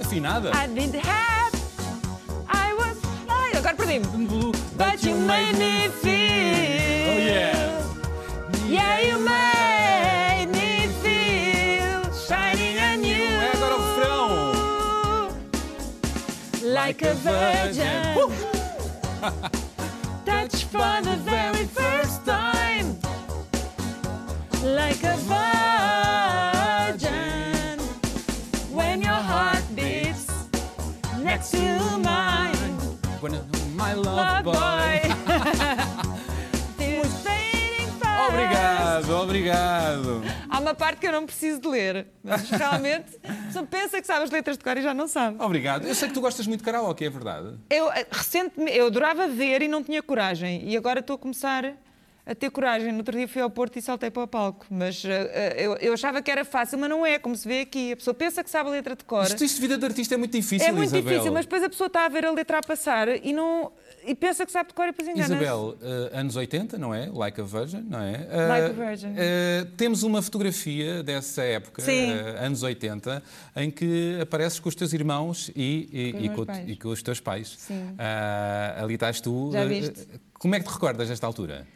Afinada. 0.00 0.50
I 0.54 0.66
didn't 0.66 0.98
have. 1.04 1.52
I 2.48 2.72
was. 2.72 2.96
Ai, 3.28 3.52
agora 3.54 3.74
perdi-me. 3.74 4.52
But 4.78 5.04
you 5.04 5.14
made 5.14 5.58
me 5.58 5.90
feel. 6.00 6.15
Like 16.98 17.10
a 17.10 17.14
virgin. 17.14 18.16
for 20.72 21.00
the 21.02 21.16
very 21.24 21.66
first 21.66 22.24
time, 22.24 22.96
like 24.62 25.02
a 25.04 25.14
virgin, 26.96 27.78
when 28.74 29.02
your 29.02 29.10
heart 29.12 29.62
beats 29.74 30.26
next 31.20 31.50
to 31.50 31.98
mine, 31.98 32.78
My 33.74 33.92
love, 33.92 34.44
boy. 34.44 35.02
Obrigado, 38.28 39.22
obrigado. 39.22 40.05
Uma 40.66 40.74
parte 40.74 40.98
que 40.98 41.06
eu 41.06 41.12
não 41.12 41.24
preciso 41.24 41.60
de 41.60 41.68
ler, 41.68 42.08
mas 42.24 42.50
realmente 42.50 43.12
só 43.52 43.64
pensa 43.64 44.00
que 44.00 44.06
sabe 44.06 44.24
as 44.24 44.32
letras 44.32 44.58
de 44.58 44.64
cor 44.64 44.76
e 44.76 44.82
já 44.82 44.92
não 44.92 45.06
sabe. 45.06 45.40
Obrigado. 45.40 45.86
Eu 45.86 45.94
sei 45.94 46.08
que 46.08 46.14
tu 46.14 46.20
gostas 46.20 46.44
muito 46.44 46.58
de 46.58 46.64
karaoke, 46.64 47.04
é 47.04 47.08
verdade? 47.08 47.56
Eu, 47.70 47.88
eh, 47.92 48.04
recentemente, 48.10 48.76
eu 48.76 48.88
adorava 48.88 49.28
ver 49.28 49.62
e 49.62 49.68
não 49.68 49.84
tinha 49.84 50.02
coragem. 50.02 50.68
E 50.68 50.76
agora 50.76 50.98
estou 50.98 51.14
a 51.14 51.18
começar 51.20 51.72
a 52.26 52.34
ter 52.34 52.50
coragem. 52.50 52.90
No 52.90 52.98
outro 52.98 53.16
dia 53.16 53.28
fui 53.28 53.40
ao 53.40 53.48
Porto 53.48 53.78
e 53.78 53.80
saltei 53.80 54.10
para 54.10 54.24
o 54.24 54.26
palco. 54.26 54.66
Mas 54.68 55.04
eh, 55.04 55.54
eu, 55.56 55.76
eu 55.76 55.92
achava 55.92 56.20
que 56.20 56.32
era 56.32 56.44
fácil, 56.44 56.80
mas 56.80 56.90
não 56.90 57.06
é, 57.06 57.16
como 57.16 57.36
se 57.36 57.46
vê 57.46 57.60
aqui. 57.60 57.92
A 57.92 57.96
pessoa 57.96 58.12
pensa 58.12 58.42
que 58.42 58.50
sabe 58.50 58.68
a 58.68 58.72
letra 58.72 58.96
de 58.96 59.04
cor. 59.04 59.22
Isto, 59.22 59.44
isto 59.44 59.54
de 59.54 59.60
vida 59.60 59.78
de 59.78 59.86
artista 59.86 60.14
é 60.14 60.18
muito 60.18 60.32
difícil, 60.32 60.66
é 60.66 60.72
muito 60.72 60.86
Isabel. 60.88 61.12
difícil, 61.12 61.32
mas 61.32 61.44
depois 61.44 61.62
a 61.62 61.68
pessoa 61.68 61.86
está 61.86 62.06
a 62.06 62.08
ver 62.08 62.26
a 62.26 62.32
letra 62.32 62.58
a 62.58 62.60
passar 62.60 63.06
e, 63.24 63.32
não, 63.32 63.70
e 64.06 64.14
pensa 64.14 64.46
que 64.46 64.52
sabe 64.52 64.68
de 64.68 64.74
cor 64.74 64.84
e 64.86 64.92
depois 64.92 65.08
engana 65.08 65.24
Isabel, 65.24 65.76
eh, 65.82 66.18
anos 66.18 66.36
80, 66.36 66.78
não 66.78 66.94
é? 66.94 67.10
Like 67.12 67.40
a 67.40 67.44
Virgin, 67.44 67.84
não 67.88 68.00
é? 68.00 68.26
Eh, 68.30 68.46
Like 68.48 68.66
a 68.80 68.86
Virgin. 68.86 69.14
eh, 69.16 69.66
temos 69.76 70.02
uma 70.02 70.22
fotografia 70.22 71.02
dessa 71.02 71.42
época, 71.42 71.82
anos 72.40 72.62
80, 72.62 73.22
em 73.56 73.70
que 73.70 74.18
apareces 74.20 74.60
com 74.60 74.68
os 74.68 74.74
teus 74.74 74.92
irmãos 74.92 75.50
e, 75.54 75.88
e, 75.92 76.12
Com 76.12 76.18
os 76.18 76.24
e 76.24 76.28
com, 76.28 76.70
e 76.70 76.76
com 76.76 76.88
os 76.88 77.02
teus 77.02 77.20
pais. 77.20 77.54
Sim. 77.58 77.94
Ali 78.78 78.94
estás 78.94 79.20
tu. 79.20 79.50
Já 79.52 79.64
viste? 79.64 80.06
Como 80.34 80.54
é 80.54 80.60
que 80.60 80.66
te 80.66 80.72
recordas 80.72 81.08
desta 81.08 81.26
altura? 81.26 81.66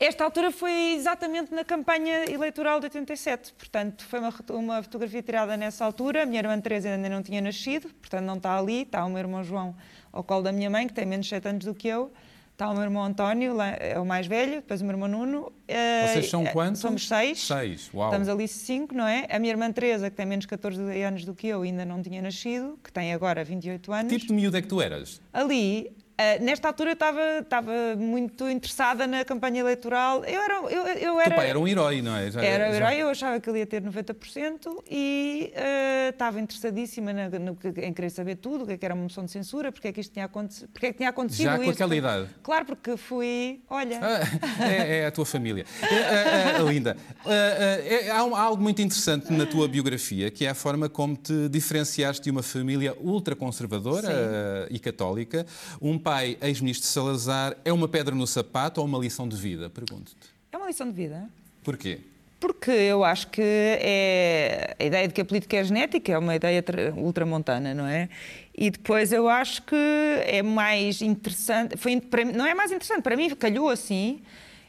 Esta 0.00 0.22
altura 0.22 0.52
foi 0.52 0.94
exatamente 0.94 1.52
na 1.52 1.64
campanha 1.64 2.30
eleitoral 2.30 2.78
de 2.78 2.86
87, 2.86 3.52
portanto 3.54 4.04
foi 4.04 4.20
uma, 4.20 4.32
uma 4.50 4.82
fotografia 4.82 5.20
tirada 5.20 5.56
nessa 5.56 5.84
altura. 5.84 6.22
A 6.22 6.26
minha 6.26 6.38
irmã 6.40 6.60
Teresa 6.60 6.88
ainda 6.90 7.08
não 7.08 7.20
tinha 7.20 7.40
nascido, 7.40 7.88
portanto 8.00 8.24
não 8.24 8.36
está 8.36 8.56
ali. 8.56 8.82
Está 8.82 9.04
o 9.04 9.08
meu 9.08 9.18
irmão 9.18 9.42
João 9.42 9.74
ao 10.18 10.24
colo 10.24 10.42
da 10.42 10.50
minha 10.52 10.68
mãe, 10.68 10.86
que 10.88 10.92
tem 10.92 11.06
menos 11.06 11.26
de 11.26 11.30
7 11.30 11.48
anos 11.48 11.64
do 11.64 11.72
que 11.74 11.86
eu. 11.86 12.10
Está 12.52 12.68
o 12.70 12.74
meu 12.74 12.82
irmão 12.82 13.04
António, 13.04 13.54
lá- 13.54 13.76
é 13.78 13.96
o 14.00 14.04
mais 14.04 14.26
velho, 14.26 14.56
depois 14.56 14.80
o 14.80 14.84
meu 14.84 14.92
irmão 14.94 15.06
Nuno. 15.08 15.52
Eh, 15.68 16.08
Vocês 16.08 16.28
são 16.28 16.44
eh, 16.44 16.50
quantos? 16.50 16.80
Somos 16.80 17.06
seis. 17.06 17.46
Seis, 17.46 17.88
uau. 17.94 18.08
Estamos 18.08 18.28
ali 18.28 18.48
cinco, 18.48 18.96
não 18.96 19.06
é? 19.06 19.28
A 19.30 19.38
minha 19.38 19.52
irmã 19.52 19.70
Teresa, 19.70 20.10
que 20.10 20.16
tem 20.16 20.26
menos 20.26 20.42
de 20.42 20.48
14 20.48 20.80
anos 21.04 21.24
do 21.24 21.36
que 21.36 21.46
eu, 21.46 21.62
ainda 21.62 21.84
não 21.84 22.02
tinha 22.02 22.20
nascido, 22.20 22.76
que 22.82 22.90
tem 22.92 23.12
agora 23.14 23.44
28 23.44 23.92
anos. 23.92 24.12
Que 24.12 24.18
tipo 24.18 24.32
de 24.32 24.34
miúdo 24.34 24.56
é 24.56 24.60
que 24.62 24.66
tu 24.66 24.82
eras? 24.82 25.20
Ali, 25.32 25.92
eh, 26.18 26.38
nesta 26.40 26.68
altura, 26.68 26.90
eu 26.90 26.94
estava, 27.42 27.96
muito 27.96 28.48
interessada 28.48 29.06
na 29.06 29.24
campanha 29.24 29.60
eleitoral. 29.60 30.24
Eu 30.24 30.40
era. 30.42 30.54
Eu, 30.54 30.86
eu 30.98 31.14
O 31.16 31.20
era 31.20 31.34
pai 31.36 31.50
era 31.50 31.58
um 31.58 31.66
herói, 31.68 32.02
não 32.02 32.14
é? 32.16 32.30
Já- 32.30 32.42
era 32.42 32.70
já- 32.70 32.76
herói, 32.76 32.94
eu 33.02 33.08
achava 33.08 33.38
que 33.40 33.48
ele 33.48 33.60
ia 33.60 33.66
ter 33.66 33.80
90% 33.82 34.82
e 34.90 35.52
eh, 35.54 36.08
estava 36.10 36.40
interessadíssima 36.40 37.12
na- 37.12 37.28
no 37.38 37.56
em 37.76 37.92
querer 37.92 38.10
saber 38.10 38.36
tudo, 38.36 38.64
o 38.64 38.66
que 38.66 38.72
é 38.72 38.76
que 38.76 38.84
era 38.84 38.94
uma 38.94 39.04
moção 39.04 39.24
de 39.24 39.30
censura, 39.30 39.70
porque 39.70 39.88
é 39.88 39.92
que 39.92 40.00
isto 40.00 40.12
tinha, 40.12 40.24
aconte, 40.24 40.66
porque 40.68 40.86
é 40.86 40.92
que 40.92 40.98
tinha 40.98 41.08
acontecido 41.10 41.44
Já 41.44 41.56
com 41.56 41.62
isto. 41.62 41.72
aquela 41.74 41.94
idade? 41.96 42.28
Claro, 42.42 42.64
porque 42.66 42.96
fui, 42.96 43.60
olha, 43.70 44.00
Ah, 44.02 44.64
é, 44.68 44.98
é 45.00 45.06
a 45.06 45.10
tua 45.10 45.24
família. 45.26 45.64
É, 45.82 45.94
é, 45.94 46.56
é, 46.58 46.62
linda. 46.62 46.96
Ah, 47.24 47.28
ah, 47.30 47.80
é- 47.84 48.10
há, 48.10 48.24
um- 48.24 48.34
há 48.34 48.40
algo 48.40 48.62
muito 48.62 48.82
interessante 48.82 49.32
na 49.32 49.46
tua 49.46 49.68
biografia, 49.68 50.30
que 50.30 50.44
é 50.44 50.50
a 50.50 50.54
forma 50.54 50.88
como 50.88 51.16
te 51.16 51.48
diferenciaste 51.48 52.22
de 52.24 52.30
uma 52.30 52.42
família 52.42 52.94
ultraconservadora 53.00 54.08
ah, 54.10 54.66
e 54.70 54.78
católica. 54.78 55.46
Um 55.80 55.98
pai, 56.08 56.38
ex-ministro 56.40 56.88
Salazar, 56.88 57.54
é 57.66 57.70
uma 57.70 57.86
pedra 57.86 58.14
no 58.14 58.26
sapato 58.26 58.80
ou 58.80 58.86
uma 58.86 58.98
lição 58.98 59.28
de 59.28 59.36
vida? 59.36 59.68
Pergunto-te. 59.68 60.16
é 60.50 60.56
uma 60.56 60.66
lição 60.66 60.86
de 60.86 60.94
vida. 60.94 61.28
Porquê? 61.62 62.00
Porque 62.40 62.70
eu 62.70 63.04
acho 63.04 63.26
que 63.28 63.42
é 63.42 64.74
a 64.78 64.84
ideia 64.84 65.06
de 65.06 65.12
que 65.12 65.20
a 65.20 65.24
política 65.26 65.58
é 65.58 65.64
genética 65.64 66.10
é 66.12 66.16
uma 66.16 66.34
ideia 66.34 66.62
tra- 66.62 66.94
ultramontana, 66.96 67.74
não 67.74 67.86
é? 67.86 68.08
E 68.56 68.70
depois 68.70 69.12
eu 69.12 69.28
acho 69.28 69.60
que 69.64 69.76
é 70.24 70.42
mais 70.42 71.02
interessante, 71.02 71.76
foi, 71.76 72.00
para 72.00 72.24
não 72.24 72.46
é 72.46 72.54
mais 72.54 72.70
interessante, 72.72 73.02
para 73.02 73.14
mim 73.14 73.28
calhou 73.34 73.68
assim, 73.68 74.22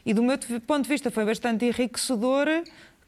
e 0.04 0.12
do 0.12 0.22
meu 0.22 0.36
ponto 0.66 0.82
de 0.82 0.88
vista 0.90 1.10
foi 1.10 1.24
bastante 1.24 1.64
enriquecedor 1.64 2.48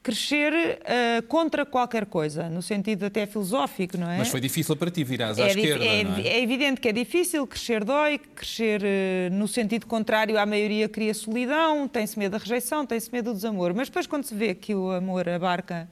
crescer 0.03 0.53
eh, 0.85 1.23
contra 1.29 1.65
qualquer 1.65 2.07
coisa, 2.07 2.49
no 2.49 2.61
sentido 2.61 3.07
até 3.07 3.25
filosófico, 3.25 3.97
não 3.97 4.11
é? 4.11 4.19
Mas 4.19 4.29
foi 4.29 4.41
difícil 4.41 4.75
para 4.75 4.91
ti 4.91 5.05
virás 5.05 5.39
à 5.39 5.45
É, 5.45 5.49
dif- 5.55 5.59
esquerda, 5.61 5.85
é- 5.85 6.03
não 6.05 6.17
é? 6.17 6.21
é 6.23 6.43
evidente 6.43 6.81
que 6.81 6.89
é 6.89 6.93
difícil, 6.93 7.47
crescer 7.47 7.85
dói, 7.85 8.19
crescer 8.19 8.83
eh, 8.85 9.29
no 9.31 9.47
sentido 9.47 9.87
contrário 9.87 10.37
à 10.39 10.45
maioria 10.45 10.89
cria 10.89 11.15
solidão, 11.15 11.87
tem-se 11.87 12.19
medo 12.19 12.33
da 12.33 12.39
rejeição, 12.39 12.85
tem-se 12.85 13.13
medo 13.13 13.31
do 13.31 13.37
desamor. 13.37 13.73
Mas 13.75 13.89
depois, 13.89 14.07
quando 14.07 14.25
se 14.25 14.35
vê 14.35 14.55
que 14.55 14.75
o 14.75 14.91
amor 14.91 15.29
abarca 15.29 15.89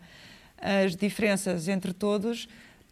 as 0.60 0.96
diferenças 0.96 1.68
entre 1.68 1.92
todos, 1.92 2.48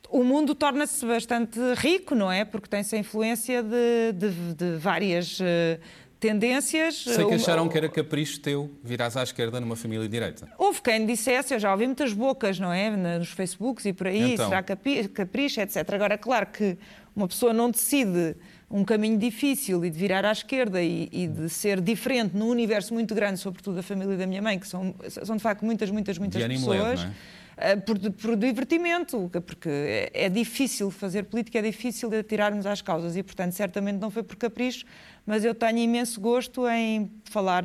o 0.08 0.22
mundo 0.24 0.54
torna-se 0.54 1.04
bastante 1.04 1.58
rico, 1.76 2.14
não 2.14 2.30
é? 2.30 2.44
Porque 2.44 2.68
tem-se 2.68 2.94
a 2.94 2.98
influência 2.98 3.62
de, 3.62 4.12
de- 4.14 4.54
de 4.54 4.76
várias 4.78 5.38
eh, 5.40 5.78
tendências. 6.20 7.04
Sei 7.04 7.24
que 7.26 7.34
acharam 7.34 7.68
que 7.68 7.76
era 7.78 7.88
capricho 7.88 8.40
teu 8.40 8.70
virás 8.82 9.16
à 9.16 9.22
esquerda 9.22 9.60
numa 9.60 9.76
família 9.76 10.08
direita. 10.08 10.48
Houve 10.58 10.82
quem 10.82 11.06
dissesse, 11.06 11.54
eu 11.54 11.58
já 11.60 11.72
ouvi 11.72 11.86
muitas 11.86 12.12
bocas, 12.12 12.58
não 12.58 12.72
é? 12.72 12.90
Nos 13.18 13.28
Facebooks 13.30 13.84
e 13.86 13.92
por 13.92 14.06
aí, 14.08 14.34
Então. 14.34 14.48
será 14.48 14.62
capricho, 14.62 15.60
etc. 15.60 15.76
Agora, 15.92 16.18
claro 16.18 16.46
que 16.46 16.76
uma 17.14 17.26
pessoa 17.28 17.52
não 17.52 17.70
decide 17.70 18.36
um 18.70 18.84
caminho 18.84 19.16
difícil 19.18 19.84
e 19.84 19.90
de 19.90 19.98
virar 19.98 20.24
à 20.24 20.32
esquerda 20.32 20.82
e, 20.82 21.08
e 21.10 21.26
de 21.26 21.48
ser 21.48 21.80
diferente 21.80 22.36
num 22.36 22.48
universo 22.48 22.92
muito 22.92 23.14
grande, 23.14 23.38
sobretudo 23.38 23.78
a 23.78 23.82
família 23.82 24.16
da 24.16 24.26
minha 24.26 24.42
mãe, 24.42 24.58
que 24.58 24.68
são, 24.68 24.94
são 25.08 25.36
de 25.36 25.42
facto 25.42 25.64
muitas, 25.64 25.90
muitas, 25.90 26.18
muitas 26.18 26.38
De 26.38 26.44
ânimo 26.44 26.68
leve, 26.68 26.82
pessoas. 26.82 27.00
não 27.04 27.10
é? 27.10 27.14
Eh, 27.58 27.76
Por, 27.76 27.98
por 28.12 28.36
divertimento, 28.36 29.30
porque 29.46 29.68
é, 29.68 30.26
é 30.26 30.28
difícil 30.28 30.90
fazer 30.90 31.24
política, 31.24 31.58
é 31.58 31.62
difícil 31.62 32.08
de 32.08 32.22
tirarmos 32.22 32.66
às 32.66 32.80
causas 32.80 33.16
e, 33.16 33.22
portanto, 33.22 33.52
certamente 33.52 33.98
não 33.98 34.10
foi 34.10 34.22
por 34.22 34.36
capricho, 34.36 34.84
mas 35.26 35.44
eu 35.44 35.54
tenho 35.54 35.78
imenso 35.78 36.20
gosto 36.20 36.66
em 36.68 37.10
falar, 37.24 37.64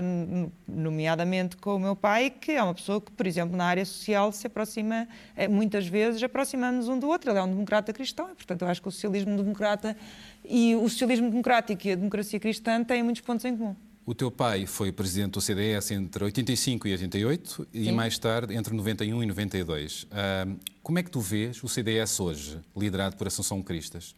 nomeadamente 0.67 1.55
com 1.57 1.75
o 1.75 1.79
meu 1.79 1.95
pai, 1.95 2.29
que 2.29 2.51
é 2.51 2.61
uma 2.61 2.73
pessoa 2.73 2.99
que, 2.99 3.11
por 3.11 3.25
exemplo, 3.25 3.55
na 3.55 3.65
área 3.65 3.85
social 3.85 4.31
se 4.31 4.47
aproxima, 4.47 5.07
eh, 5.35 5.47
muitas 5.47 5.87
vezes 5.87 6.21
aproximamos 6.21 6.89
um 6.89 6.99
do 6.99 7.07
outro. 7.07 7.31
Ele 7.31 7.39
é 7.39 7.43
um 7.43 7.49
democrata 7.49 7.93
cristão 7.93 8.29
e, 8.31 8.35
portanto, 8.35 8.63
eu 8.63 8.67
acho 8.67 8.81
que 8.81 8.87
o 8.87 8.91
socialismo 8.91 9.37
democrata 9.37 9.95
e 10.43 10.75
o 10.75 10.89
socialismo 10.89 11.29
democrático 11.29 11.87
e 11.87 11.91
a 11.91 11.95
democracia 11.95 12.39
cristã 12.39 12.83
têm 12.83 13.03
muitos 13.03 13.21
pontos 13.21 13.45
em 13.45 13.55
comum. 13.55 13.75
O 14.05 14.13
teu 14.13 14.29
pai 14.29 14.65
foi 14.65 14.91
presidente 14.91 15.31
do 15.31 15.41
CDS 15.41 15.91
entre 15.91 16.25
85 16.25 16.87
e 16.89 16.91
88 16.91 17.67
e 17.73 17.85
Sim. 17.85 17.91
mais 17.93 18.17
tarde 18.17 18.53
entre 18.53 18.75
91 18.75 19.23
e 19.23 19.25
92. 19.25 20.07
Ahm, 20.11 20.57
como 20.81 20.99
é 20.99 21.03
que 21.03 21.09
tu 21.09 21.21
vês 21.21 21.63
o 21.63 21.69
CDS 21.69 22.19
hoje, 22.19 22.59
liderado 22.75 23.15
por 23.15 23.27
Assunção 23.27 23.61
Cristas? 23.61 24.13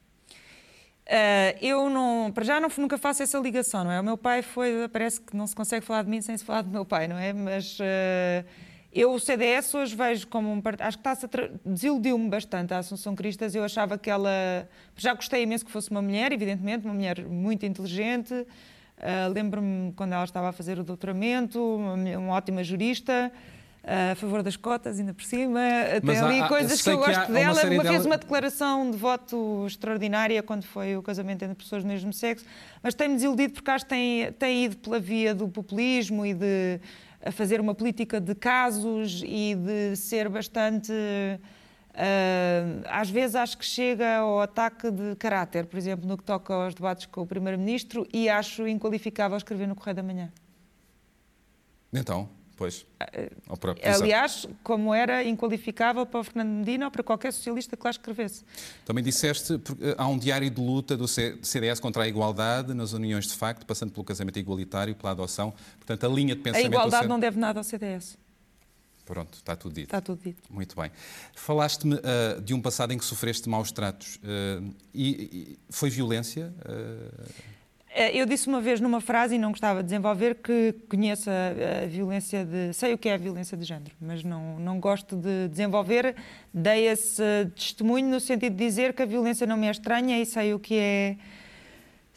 Uh, 1.05 1.53
eu 1.61 1.87
não, 1.87 2.31
para 2.33 2.43
já 2.43 2.59
não, 2.59 2.67
nunca 2.79 2.97
faço 2.97 3.21
essa 3.21 3.37
ligação, 3.37 3.83
não 3.83 3.91
é? 3.91 4.01
O 4.01 4.03
meu 4.03 4.17
pai 4.17 4.41
foi, 4.41 4.89
parece 4.91 5.21
que 5.21 5.37
não 5.37 5.45
se 5.45 5.55
consegue 5.55 5.85
falar 5.85 6.01
de 6.01 6.09
mim 6.09 6.19
sem 6.19 6.35
se 6.35 6.43
falar 6.43 6.63
do 6.63 6.71
meu 6.71 6.83
pai, 6.83 7.07
não 7.07 7.15
é? 7.15 7.31
Mas 7.31 7.77
uh, 7.79 8.43
eu 8.91 9.13
o 9.13 9.19
CDS 9.19 9.71
hoje 9.75 9.95
vejo 9.95 10.25
como 10.25 10.51
um 10.51 10.59
partido, 10.59 10.87
acho 10.87 10.97
que 10.97 11.01
está-se 11.01 11.25
a 11.25 11.27
tra- 11.27 11.51
desiludiu-me 11.63 12.27
bastante 12.27 12.73
a 12.73 12.79
Assunção 12.79 13.13
Cristas, 13.15 13.53
eu 13.53 13.63
achava 13.63 13.99
que 13.99 14.09
ela, 14.09 14.67
já 14.97 15.13
gostei 15.13 15.43
imenso 15.43 15.63
que 15.63 15.71
fosse 15.71 15.91
uma 15.91 16.01
mulher, 16.01 16.31
evidentemente, 16.31 16.85
uma 16.85 16.93
mulher 16.95 17.23
muito 17.23 17.67
inteligente, 17.67 18.33
Uh, 18.97 19.31
lembro-me 19.33 19.91
quando 19.93 20.13
ela 20.13 20.23
estava 20.23 20.49
a 20.49 20.51
fazer 20.53 20.79
o 20.79 20.83
doutoramento, 20.83 21.59
uma, 21.59 21.93
uma 22.17 22.33
ótima 22.33 22.63
jurista, 22.63 23.29
uh, 23.83 24.11
a 24.13 24.15
favor 24.15 24.41
das 24.41 24.55
cotas, 24.55 24.99
ainda 24.99 25.13
por 25.13 25.23
cima. 25.23 25.59
Mas 26.01 26.17
Tem 26.19 26.25
ali 26.27 26.39
há- 26.39 26.47
coisas 26.47 26.81
que 26.81 26.89
eu 26.89 26.97
gosto 26.97 27.11
uma 27.29 27.33
dela. 27.39 27.53
Uma 27.61 27.69
vez 27.69 27.83
dela- 27.83 28.05
uma 28.05 28.17
declaração 28.17 28.89
de 28.89 28.97
voto 28.97 29.65
extraordinária 29.67 30.41
quando 30.41 30.63
foi 30.63 30.95
o 30.95 31.01
casamento 31.03 31.43
entre 31.43 31.55
pessoas 31.55 31.83
do 31.83 31.87
mesmo 31.89 32.13
sexo, 32.13 32.45
mas 32.81 32.93
tem-me 32.95 33.15
desiludido 33.15 33.53
porque 33.53 33.69
acho 33.69 33.83
que 33.85 33.89
tem, 33.89 34.31
tem 34.33 34.65
ido 34.65 34.77
pela 34.77 34.99
via 34.99 35.35
do 35.35 35.47
populismo 35.49 36.25
e 36.25 36.33
de 36.33 36.79
a 37.23 37.31
fazer 37.31 37.59
uma 37.59 37.73
política 37.75 38.21
de 38.21 38.33
casos 38.35 39.21
e 39.25 39.55
de 39.55 39.95
ser 39.97 40.29
bastante. 40.29 40.93
Ah, 41.97 42.99
às 43.01 43.09
vezes 43.09 43.35
acho 43.35 43.57
que 43.57 43.65
chega 43.65 44.17
ao 44.17 44.41
ataque 44.41 44.91
de 44.91 45.15
caráter, 45.15 45.65
por 45.65 45.77
exemplo, 45.77 46.07
no 46.07 46.17
que 46.17 46.23
toca 46.23 46.53
aos 46.53 46.73
debates 46.73 47.05
com 47.05 47.21
o 47.21 47.25
Primeiro-Ministro, 47.25 48.07
e 48.13 48.27
acho 48.29 48.67
inqualificável 48.67 49.37
escrever 49.37 49.67
no 49.67 49.75
Correio 49.75 49.95
da 49.95 50.03
Manhã. 50.03 50.31
Então, 51.93 52.27
pois, 52.57 52.85
próprio 53.57 53.87
Exato. 53.87 54.03
Aliás, 54.03 54.47
como 54.61 54.93
era 54.93 55.23
inqualificável 55.23 56.05
para 56.05 56.19
o 56.19 56.23
Fernando 56.23 56.49
Medina 56.49 56.85
ou 56.85 56.91
para 56.91 57.03
qualquer 57.03 57.31
socialista 57.31 57.77
que 57.77 57.83
lá 57.85 57.91
escrevesse. 57.91 58.43
Também 58.83 59.01
disseste 59.01 59.57
porque 59.57 59.95
há 59.97 60.07
um 60.07 60.17
diário 60.17 60.49
de 60.49 60.59
luta 60.61 60.97
do 60.97 61.07
CDS 61.07 61.79
contra 61.79 62.03
a 62.03 62.07
igualdade 62.07 62.73
nas 62.73 62.91
uniões 62.91 63.27
de 63.27 63.33
facto, 63.33 63.65
passando 63.65 63.93
pelo 63.93 64.03
casamento 64.03 64.37
igualitário, 64.37 64.93
pela 64.95 65.11
adoção. 65.11 65.53
Portanto, 65.77 66.05
a 66.05 66.09
linha 66.09 66.35
de 66.35 66.41
A 66.41 66.43
pensamento... 66.43 66.69
do 66.69 66.75
igualdade 66.75 67.03
C- 67.03 67.09
não 67.09 67.19
deve 67.19 67.39
nada 67.39 67.59
ao 67.59 67.63
CDS. 67.63 68.17
Pronto, 69.05 69.35
está 69.35 69.55
tudo 69.55 69.75
dito. 69.75 69.85
Está 69.85 70.01
tudo 70.01 70.21
dito. 70.21 70.41
Muito 70.51 70.75
bem. 70.75 70.91
Falaste-me 71.35 71.99
ah, 72.03 72.41
de 72.41 72.53
um 72.53 72.61
passado 72.61 72.91
em 72.91 72.97
que 72.97 73.05
sofreste 73.05 73.47
maus 73.47 73.71
tratos. 73.71 74.19
ah, 74.23 74.61
e, 74.93 75.09
e 75.09 75.59
foi 75.69 75.89
violência? 75.89 76.53
Eh, 77.97 78.19
eu 78.19 78.25
disse 78.25 78.49
uma 78.49 78.59
vez 78.59 78.81
numa 78.81 78.99
frase 78.99 79.35
e 79.35 79.37
não 79.37 79.51
gostava 79.51 79.81
de 79.81 79.85
desenvolver 79.85 80.35
que 80.35 80.75
conheço 80.89 81.29
a, 81.29 81.83
a, 81.83 81.87
violência 81.87 82.43
de. 82.43 82.73
sei 82.73 82.93
o 82.93 82.97
que 82.97 83.07
é 83.07 83.13
a 83.13 83.17
violência 83.17 83.55
de 83.55 83.63
género, 83.63 83.95
mas 84.01 84.21
não, 84.21 84.59
não 84.59 84.81
gosto 84.81 85.15
de 85.15 85.47
desenvolver. 85.47 86.13
Dei 86.53 86.87
esse 86.87 87.23
testemunho 87.55 88.09
no 88.09 88.19
sentido 88.19 88.53
de 88.53 88.65
dizer 88.65 88.93
que 88.93 89.01
a 89.01 89.05
violência 89.05 89.47
não 89.47 89.55
me 89.55 89.67
é 89.67 89.71
estranha 89.71 90.19
e 90.21 90.25
sei 90.25 90.53
o 90.53 90.59
que 90.59 90.75
é. 90.75 91.17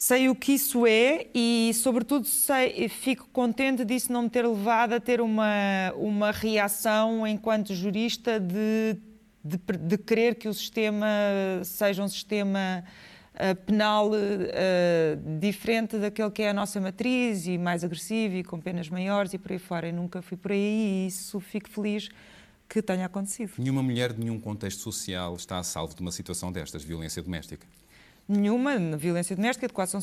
Sei 0.01 0.29
o 0.29 0.35
que 0.35 0.53
isso 0.53 0.87
é 0.87 1.27
e, 1.35 1.73
sobretudo, 1.75 2.25
sei, 2.25 2.89
fico 2.89 3.29
contente 3.33 3.85
disso 3.85 4.13
não 4.13 4.23
me 4.23 4.31
ter 4.31 4.47
levado 4.47 4.93
a 4.93 5.01
ter 5.01 5.21
uma, 5.21 5.93
uma 5.97 6.31
reação 6.31 7.27
enquanto 7.27 7.75
jurista 7.75 8.39
de, 8.39 8.97
de, 9.43 9.59
de 9.59 9.99
querer 9.99 10.37
que 10.37 10.49
o 10.49 10.55
sistema 10.55 11.05
seja 11.65 12.05
um 12.05 12.07
sistema 12.07 12.85
penal 13.67 14.11
uh, 14.11 15.39
diferente 15.39 15.97
daquele 15.97 16.31
que 16.31 16.43
é 16.43 16.51
a 16.51 16.55
nossa 16.55 16.81
matriz 16.81 17.47
e 17.47 17.57
mais 17.57 17.85
agressivo 17.85 18.37
e 18.37 18.45
com 18.45 18.61
penas 18.61 18.89
maiores 18.89 19.33
e 19.33 19.39
por 19.39 19.53
aí 19.53 19.59
fora. 19.59 19.89
Eu 19.89 19.95
nunca 19.95 20.21
fui 20.21 20.37
por 20.37 20.53
aí 20.53 21.05
e 21.05 21.07
isso 21.07 21.39
fico 21.39 21.69
feliz 21.69 22.09
que 22.69 22.83
tenha 22.83 23.07
acontecido. 23.07 23.53
Nenhuma 23.59 23.83
mulher 23.83 24.13
de 24.13 24.21
nenhum 24.21 24.41
contexto 24.41 24.81
social 24.81 25.35
está 25.37 25.59
a 25.59 25.63
salvo 25.63 25.95
de 25.95 26.03
uma 26.03 26.13
situação 26.13 26.53
destas, 26.53 26.83
violência 26.83 27.23
doméstica? 27.23 27.67
Nenhuma, 28.29 28.77
violência 28.99 29.35
doméstica, 29.35 29.67
de 29.67 29.73
coação 29.73 30.01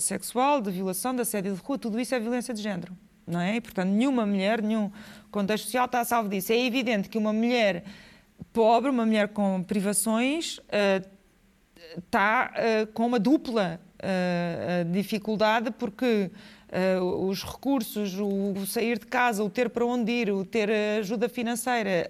sexual, 0.00 0.60
de 0.60 0.72
violação, 0.72 1.14
de 1.14 1.22
assédio 1.22 1.54
de 1.54 1.60
rua, 1.60 1.78
tudo 1.78 2.00
isso 2.00 2.12
é 2.12 2.18
violência 2.18 2.52
de 2.52 2.60
género. 2.60 2.96
Não 3.24 3.38
é? 3.40 3.56
E, 3.56 3.60
portanto, 3.60 3.90
nenhuma 3.90 4.26
mulher, 4.26 4.60
nenhum 4.60 4.90
contexto 5.30 5.66
social 5.66 5.84
está 5.84 6.00
a 6.00 6.04
salvo 6.04 6.28
disso. 6.28 6.52
É 6.52 6.58
evidente 6.58 7.08
que 7.08 7.16
uma 7.16 7.32
mulher 7.32 7.84
pobre, 8.52 8.90
uma 8.90 9.06
mulher 9.06 9.28
com 9.28 9.62
privações, 9.62 10.58
uh, 10.58 11.08
está 11.96 12.52
uh, 12.54 12.86
com 12.92 13.06
uma 13.06 13.20
dupla 13.20 13.80
dificuldade, 14.92 15.72
porque 15.72 16.30
os 17.26 17.42
recursos, 17.42 18.14
o, 18.14 18.64
sair 18.64 18.96
de 18.96 19.06
casa, 19.06 19.42
o 19.42 19.50
ter 19.50 19.68
para 19.68 19.84
onde 19.84 20.12
ir, 20.12 20.30
o 20.30 20.44
ter 20.44 20.70
ajuda 21.00 21.28
financeira 21.28 22.06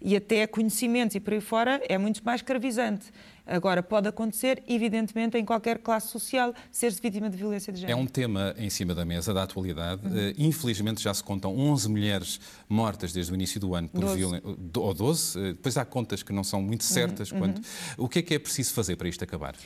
e 0.00 0.16
até 0.16 0.44
conhecimentos 0.48 1.14
e 1.14 1.20
por 1.20 1.32
aí 1.32 1.40
fora 1.40 1.80
é 1.88 1.96
muito 1.96 2.20
mais 2.24 2.40
escravizante. 2.40 3.12
Agora, 3.50 3.82
pode 3.82 4.06
acontecer, 4.06 4.62
evidentemente, 4.68 5.36
em 5.36 5.44
qualquer 5.44 5.78
classe 5.78 6.06
social, 6.06 6.54
ser-se 6.70 7.02
vítima 7.02 7.28
de 7.28 7.36
violência 7.36 7.72
de 7.72 7.80
género. 7.80 7.98
É 7.98 8.00
um 8.00 8.06
tema 8.06 8.54
em 8.56 8.70
cima 8.70 8.94
da 8.94 9.04
mesa 9.04 9.34
da 9.34 9.42
atualidade. 9.42 10.06
Uhum. 10.06 10.12
Uh, 10.12 10.34
infelizmente, 10.38 11.02
já 11.02 11.12
se 11.12 11.24
contam 11.24 11.58
11 11.58 11.88
mulheres 11.88 12.40
mortas 12.68 13.12
desde 13.12 13.32
o 13.32 13.34
início 13.34 13.58
do 13.58 13.74
ano 13.74 13.88
por 13.88 14.14
violência. 14.14 14.48
Ou 14.76 14.94
12. 14.94 15.36
Uh, 15.38 15.42
depois 15.54 15.76
há 15.76 15.84
contas 15.84 16.22
que 16.22 16.32
não 16.32 16.44
são 16.44 16.62
muito 16.62 16.84
certas. 16.84 17.32
Uhum. 17.32 17.38
Quanto... 17.40 17.58
Uhum. 17.58 18.04
O 18.04 18.08
que 18.08 18.20
é 18.20 18.22
que 18.22 18.34
é 18.34 18.38
preciso 18.38 18.72
fazer 18.72 18.94
para 18.94 19.08
isto 19.08 19.24
acabar? 19.24 19.56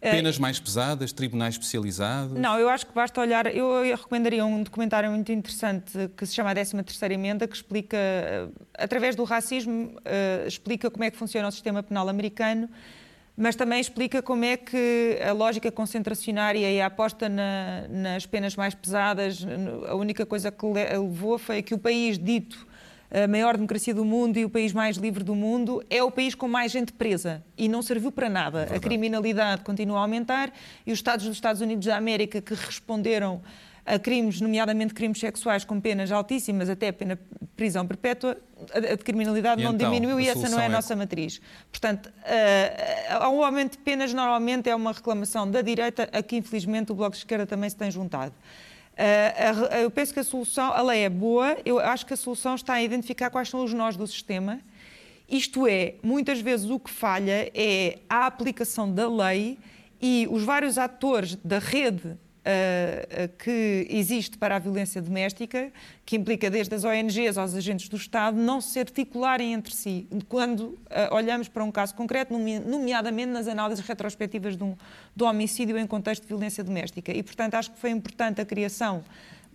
Eh, 0.00 0.12
Penas 0.12 0.38
mais 0.38 0.58
pesadas, 0.58 1.12
tribunais 1.12 1.56
especializados? 1.56 2.38
Não, 2.38 2.58
eu 2.58 2.70
acho 2.70 2.86
que 2.86 2.94
basta 2.94 3.20
olhar. 3.20 3.54
Eu 3.54 3.82
recomendaria 3.82 4.46
um 4.46 4.62
documentário 4.62 5.10
muito 5.10 5.30
interessante 5.30 6.10
que 6.16 6.24
se 6.24 6.34
chama 6.34 6.52
a 6.52 6.54
13 6.54 6.74
Emenda, 7.12 7.46
que 7.46 7.56
explica, 7.56 7.98
através 8.74 9.14
do 9.14 9.24
racismo, 9.24 9.94
explica 10.46 10.90
como 10.90 11.02
é 11.02 11.10
que 11.10 11.16
funciona 11.16 11.48
o 11.48 11.50
sistema 11.50 11.82
penal 11.82 12.08
americano 12.10 12.68
mas 13.36 13.54
também 13.54 13.80
explica 13.80 14.22
como 14.22 14.44
é 14.44 14.56
que 14.56 15.18
a 15.26 15.32
lógica 15.32 15.70
concentracionária 15.70 16.70
e 16.70 16.80
a 16.80 16.86
aposta 16.86 17.28
na, 17.28 17.86
nas 17.88 18.24
penas 18.24 18.56
mais 18.56 18.74
pesadas, 18.74 19.46
a 19.88 19.94
única 19.94 20.24
coisa 20.24 20.50
que 20.50 20.66
levou 20.66 21.38
foi 21.38 21.62
que 21.62 21.74
o 21.74 21.78
país 21.78 22.18
dito 22.18 22.66
a 23.10 23.28
maior 23.28 23.54
democracia 23.54 23.94
do 23.94 24.04
mundo 24.04 24.36
e 24.36 24.44
o 24.44 24.50
país 24.50 24.72
mais 24.72 24.96
livre 24.96 25.22
do 25.22 25.34
mundo 25.34 25.82
é 25.88 26.02
o 26.02 26.10
país 26.10 26.34
com 26.34 26.48
mais 26.48 26.72
gente 26.72 26.92
presa 26.92 27.42
e 27.56 27.68
não 27.68 27.80
serviu 27.82 28.10
para 28.10 28.28
nada. 28.28 28.60
Verdade. 28.60 28.76
A 28.76 28.80
criminalidade 28.80 29.62
continua 29.62 29.98
a 29.98 30.00
aumentar 30.00 30.52
e 30.84 30.92
os 30.92 30.98
Estados 30.98 31.24
dos 31.24 31.36
Estados 31.36 31.60
Unidos 31.60 31.86
da 31.86 31.96
América 31.96 32.40
que 32.40 32.54
responderam 32.54 33.40
a 33.86 33.98
crimes, 34.00 34.40
nomeadamente 34.40 34.92
crimes 34.92 35.20
sexuais, 35.20 35.64
com 35.64 35.80
penas 35.80 36.10
altíssimas, 36.10 36.68
até 36.68 36.90
pena 36.90 37.18
prisão 37.56 37.86
perpétua, 37.86 38.36
a, 38.72 38.96
criminalidade 38.96 39.60
e 39.60 39.64
não 39.64 39.74
então, 39.74 39.90
diminuiu 39.90 40.18
e 40.18 40.28
essa 40.28 40.48
não 40.48 40.58
é 40.58 40.62
a 40.62 40.66
é... 40.66 40.68
nossa 40.68 40.96
matriz. 40.96 41.40
Portanto, 41.70 42.06
uh, 42.06 43.28
o 43.28 43.44
aumento 43.44 43.72
de 43.72 43.78
penas 43.78 44.12
normalmente 44.12 44.68
é 44.68 44.74
uma 44.74 44.92
reclamação 44.92 45.48
da 45.48 45.62
direita, 45.62 46.08
a 46.12 46.20
que 46.20 46.36
infelizmente 46.36 46.90
o 46.90 46.94
Bloco 46.96 47.12
de 47.12 47.18
Esquerda 47.18 47.46
também 47.46 47.70
se 47.70 47.76
tem 47.76 47.90
juntado. 47.90 48.34
Uh, 48.94 49.74
eu 49.82 49.90
penso 49.90 50.12
que 50.12 50.18
a 50.20 50.24
solução, 50.24 50.72
a 50.72 50.82
lei 50.82 51.04
é 51.04 51.08
boa, 51.08 51.56
eu 51.64 51.78
acho 51.78 52.04
que 52.04 52.12
a 52.12 52.16
solução 52.16 52.56
está 52.56 52.74
a 52.74 52.82
identificar 52.82 53.30
quais 53.30 53.48
são 53.48 53.62
os 53.62 53.72
nós 53.72 53.96
do 53.96 54.06
sistema. 54.06 54.58
Isto 55.28 55.66
é, 55.66 55.94
muitas 56.02 56.40
vezes 56.40 56.70
o 56.70 56.78
que 56.78 56.90
falha 56.90 57.50
é 57.54 57.98
a 58.08 58.26
aplicação 58.26 58.92
da 58.92 59.08
lei 59.08 59.58
e 60.00 60.26
os 60.30 60.42
vários 60.42 60.76
atores 60.76 61.36
da 61.36 61.58
rede 61.58 62.16
uh, 62.46 63.28
que 63.38 63.86
existe 63.90 64.38
para 64.38 64.56
a 64.56 64.58
violência 64.58 65.02
doméstica, 65.02 65.72
que 66.04 66.16
implica 66.16 66.48
desde 66.48 66.74
as 66.74 66.84
ONGs 66.84 67.36
aos 67.36 67.54
agentes 67.54 67.88
do 67.88 67.96
Estado, 67.96 68.36
não 68.36 68.60
se 68.60 68.78
articularem 68.78 69.52
entre 69.52 69.74
si. 69.74 70.06
Quando 70.28 70.60
uh, 70.60 70.78
olhamos 71.10 71.48
para 71.48 71.64
um 71.64 71.72
caso 71.72 71.94
concreto, 71.94 72.32
nomeadamente 72.38 73.32
nas 73.32 73.48
análises 73.48 73.84
retrospectivas 73.84 74.56
de 74.56 74.62
um, 74.62 74.76
do 75.14 75.24
homicídio 75.24 75.76
em 75.76 75.86
contexto 75.86 76.22
de 76.22 76.28
violência 76.28 76.62
doméstica. 76.62 77.12
E, 77.12 77.22
portanto, 77.22 77.54
acho 77.54 77.72
que 77.72 77.78
foi 77.78 77.90
importante 77.90 78.40
a 78.40 78.44
criação 78.44 79.02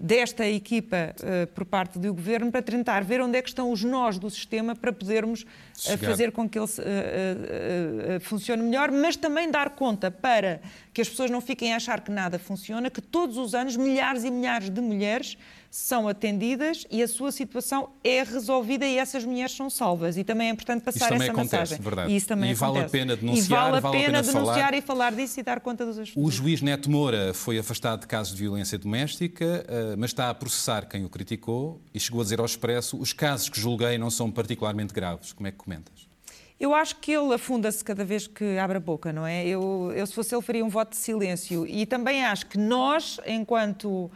desta 0.02 0.48
equipa 0.48 1.14
uh, 1.20 1.48
por 1.54 1.64
parte 1.64 2.00
do 2.00 2.12
governo 2.14 2.52
para 2.52 2.62
tentar 2.62 3.04
ver 3.04 3.22
onde 3.22 3.38
é 3.38 3.42
que 3.42 3.50
estão 3.50 3.72
os 3.72 3.84
nós 3.84 4.18
do 4.18 4.30
sistema 4.30 4.76
para 4.76 4.92
podermos 4.92 5.44
uh, 5.44 5.98
fazer 6.00 6.32
com 6.32 6.50
que 6.50 6.58
ele 6.58 6.66
uh, 6.66 8.20
funcione 8.22 8.64
melhor, 8.64 8.92
mas 8.92 9.16
também 9.16 9.52
dar 9.52 9.70
conta 9.70 10.10
para 10.10 10.60
que 10.92 11.02
as 11.02 11.08
pessoas 11.08 11.30
não 11.30 11.40
fiquem 11.40 11.74
a 11.74 11.76
achar 11.76 12.02
que 12.02 12.12
nada 12.12 12.40
funciona, 12.40 12.90
que 12.90 13.02
todos 13.02 13.38
os 13.38 13.54
anos 13.54 13.78
milhares 13.78 14.24
e 14.24 14.32
milhares 14.32 14.70
de 14.72 14.82
mulheres 14.82 15.38
são 15.72 16.06
atendidas 16.06 16.86
e 16.92 17.02
a 17.02 17.08
sua 17.08 17.32
situação 17.32 17.92
é 18.04 18.24
resolvida 18.24 18.86
e 18.86 18.98
essas 18.98 19.24
mulheres 19.24 19.54
são 19.54 19.70
salvas. 19.70 20.18
E 20.18 20.24
também 20.26 20.50
é 20.50 20.52
importante 20.52 20.84
passar 20.84 21.14
essa 21.14 21.32
acontece, 21.32 21.56
mensagem. 21.56 21.78
Verdade. 21.80 22.12
E 22.12 22.18
isso 22.18 22.28
também 22.28 22.52
e 22.52 22.54
vale 22.54 22.80
acontece. 22.80 22.98
a 22.98 23.00
pena 23.00 23.16
denunciar, 23.16 23.46
e 23.46 23.50
vale 23.50 23.78
a 23.78 23.80
vale 23.80 23.98
pena, 23.98 24.20
a 24.20 24.22
pena 24.22 24.34
denunciar 24.34 24.56
falar. 24.58 24.74
e 24.74 24.82
falar 24.82 25.14
disso 25.14 25.40
e 25.40 25.44
dar 25.44 25.62
conta 25.62 25.86
dos 25.86 25.98
assuntos. 25.98 26.22
O 26.22 26.30
juiz 26.30 26.62
Neto 26.62 26.92
Moura 26.92 27.34
foi 27.34 27.58
afastado 27.58 28.02
de 28.02 28.08
casos 28.08 28.36
de 28.36 28.42
violência 28.42 28.78
doméstica, 28.78 29.66
eh, 29.66 29.96
mas 29.98 30.10
está 30.10 30.30
a 30.30 30.34
processar 30.34 30.90
quem 30.90 31.06
o 31.06 31.10
criticou 31.10 31.80
e 31.94 32.00
chegou 32.02 32.20
a 32.20 32.24
dizer 32.26 32.42
ao 32.42 32.46
Expresso 32.46 32.98
os 32.98 33.14
casos 33.14 33.48
que 33.48 33.58
julguei 33.58 33.98
não 33.98 34.10
são 34.10 34.30
particularmente 34.30 34.94
graves. 34.94 35.32
Como 35.32 35.48
é 35.48 35.52
que 35.52 35.58
comentas? 35.58 36.12
Eu 36.60 36.76
acho 36.76 36.98
que 36.98 37.14
ele 37.14 37.34
afunda-se 37.34 37.82
cada 37.82 38.04
vez 38.04 38.28
que 38.28 38.58
abre 38.58 38.76
a 38.76 38.80
boca, 38.82 39.14
não 39.14 39.26
é? 39.26 39.48
Eu, 39.48 39.94
eu, 39.96 40.06
se 40.06 40.14
fosse 40.14 40.36
ele, 40.36 40.42
faria 40.42 40.66
um 40.66 40.70
voto 40.70 40.92
de 40.92 40.98
silêncio. 40.98 41.66
E 41.66 41.86
também 41.86 42.26
acho 42.26 42.46
que 42.46 42.58
nós, 42.58 43.20
enquanto 43.26 44.12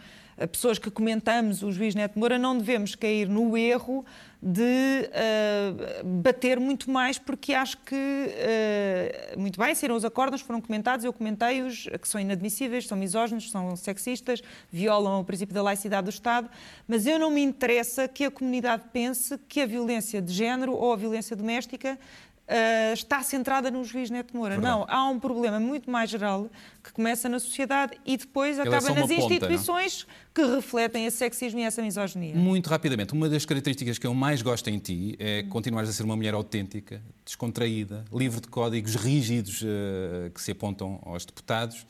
pessoas 0.52 0.78
que 0.78 0.92
comentamos 0.92 1.64
o 1.64 1.72
juiz 1.72 1.96
Neto 1.96 2.20
Moura, 2.20 2.38
não 2.38 2.58
devemos 2.58 2.94
cair 2.96 3.30
no 3.30 3.58
erro 3.58 4.06
de 4.48 4.62
uh, 4.62 6.06
bater 6.22 6.60
muito 6.60 6.92
mais, 6.92 7.18
porque 7.18 7.54
acho 7.54 7.78
que, 7.78 7.96
uh, 7.96 9.40
muito 9.40 9.60
bem, 9.60 9.74
saíram 9.74 9.96
os 9.96 10.06
acordos, 10.06 10.42
foram 10.42 10.62
comentados, 10.62 11.04
eu 11.04 11.12
comentei-os, 11.12 11.88
que 12.00 12.08
são 12.08 12.22
inadmissíveis, 12.22 12.86
são 12.86 12.96
misóginos, 12.96 13.50
são 13.50 13.76
sexistas, 13.76 14.44
violam 14.72 15.22
o 15.22 15.26
princípio 15.26 15.56
da 15.56 15.64
laicidade 15.64 16.06
do 16.06 16.10
Estado, 16.12 16.48
mas 16.88 17.08
eu 17.08 17.18
não 17.18 17.32
me 17.32 17.42
interessa 17.42 18.08
que 18.08 18.26
a 18.26 18.30
comunidade 18.30 18.84
pense 18.94 19.36
que 19.48 19.62
a 19.62 19.66
violência 19.66 20.22
de 20.22 20.32
género 20.32 20.74
ou 20.74 20.94
a 20.94 20.96
violência 20.96 21.36
doméstica 21.36 21.98
Uh, 22.48 22.94
está 22.94 23.24
centrada 23.24 23.72
no 23.72 23.84
juiz 23.84 24.12
Neto 24.12 24.38
Moura. 24.38 24.52
Verdade. 24.52 24.72
Não, 24.72 24.86
há 24.88 25.10
um 25.10 25.20
problema 25.20 25.60
muito 25.60 25.90
mais 25.90 26.12
geral 26.12 26.48
que 26.84 26.94
começa 26.94 27.28
na 27.28 27.40
sociedade 27.40 27.98
e 28.06 28.16
depois 28.16 28.60
Ele 28.60 28.70
é 28.70 28.72
acaba 28.72 28.92
é 28.92 28.94
nas 28.94 29.10
ponta, 29.10 29.14
instituições 29.16 30.06
não? 30.08 30.16
que 30.36 30.56
refletem 30.56 31.08
esse 31.08 31.18
sexismo 31.18 31.60
e 31.60 31.64
essa 31.64 31.82
misoginia. 31.82 32.36
Muito 32.36 32.70
rapidamente, 32.70 33.14
uma 33.14 33.28
das 33.28 33.46
características 33.46 33.98
que 33.98 34.06
eu 34.06 34.14
mais 34.14 34.44
gosto 34.44 34.70
em 34.70 34.78
ti 34.78 35.16
é 35.18 35.42
continuares 35.42 35.90
a 35.90 35.94
ser 35.94 36.04
uma 36.04 36.16
mulher 36.16 36.36
autêntica, 36.36 37.02
descontraída, 37.26 38.06
livre 38.14 38.40
de 38.40 38.48
códigos 38.48 38.94
rígidos 38.94 39.64
uh, 39.64 40.30
que 40.30 40.40
se 40.40 40.52
apontam 40.52 41.02
aos 41.04 41.26
deputados. 41.26 41.84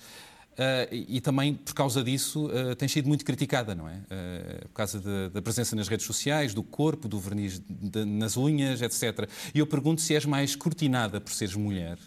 Uh, 0.55 0.87
e, 0.89 1.17
e, 1.17 1.21
também 1.21 1.53
por 1.53 1.73
causa 1.73 2.01
disso 2.01 2.45
uh, 2.45 2.73
tem 2.75 2.87
sido 2.87 3.09
muito 3.09 3.25
criticada, 3.25 3.75
não 3.75 3.89
é? 3.89 3.95
Uh, 3.95 4.67
por 4.69 4.73
causa 4.75 5.01
de, 5.01 5.29
da 5.29 5.41
presença 5.41 5.75
nas 5.75 5.89
redes 5.89 6.05
sociais, 6.05 6.53
do 6.53 6.63
corpo, 6.63 7.09
do 7.09 7.19
verniz 7.19 7.61
de, 7.67 8.05
nas 8.05 8.37
unhas, 8.37 8.81
etc. 8.81 9.29
E 9.53 9.59
eu 9.59 9.67
pergunto 9.67 9.99
se 9.99 10.15
és 10.15 10.25
mais 10.25 10.55
cortinada 10.55 11.19
por 11.19 11.33
seres 11.33 11.55
mulher, 11.55 11.97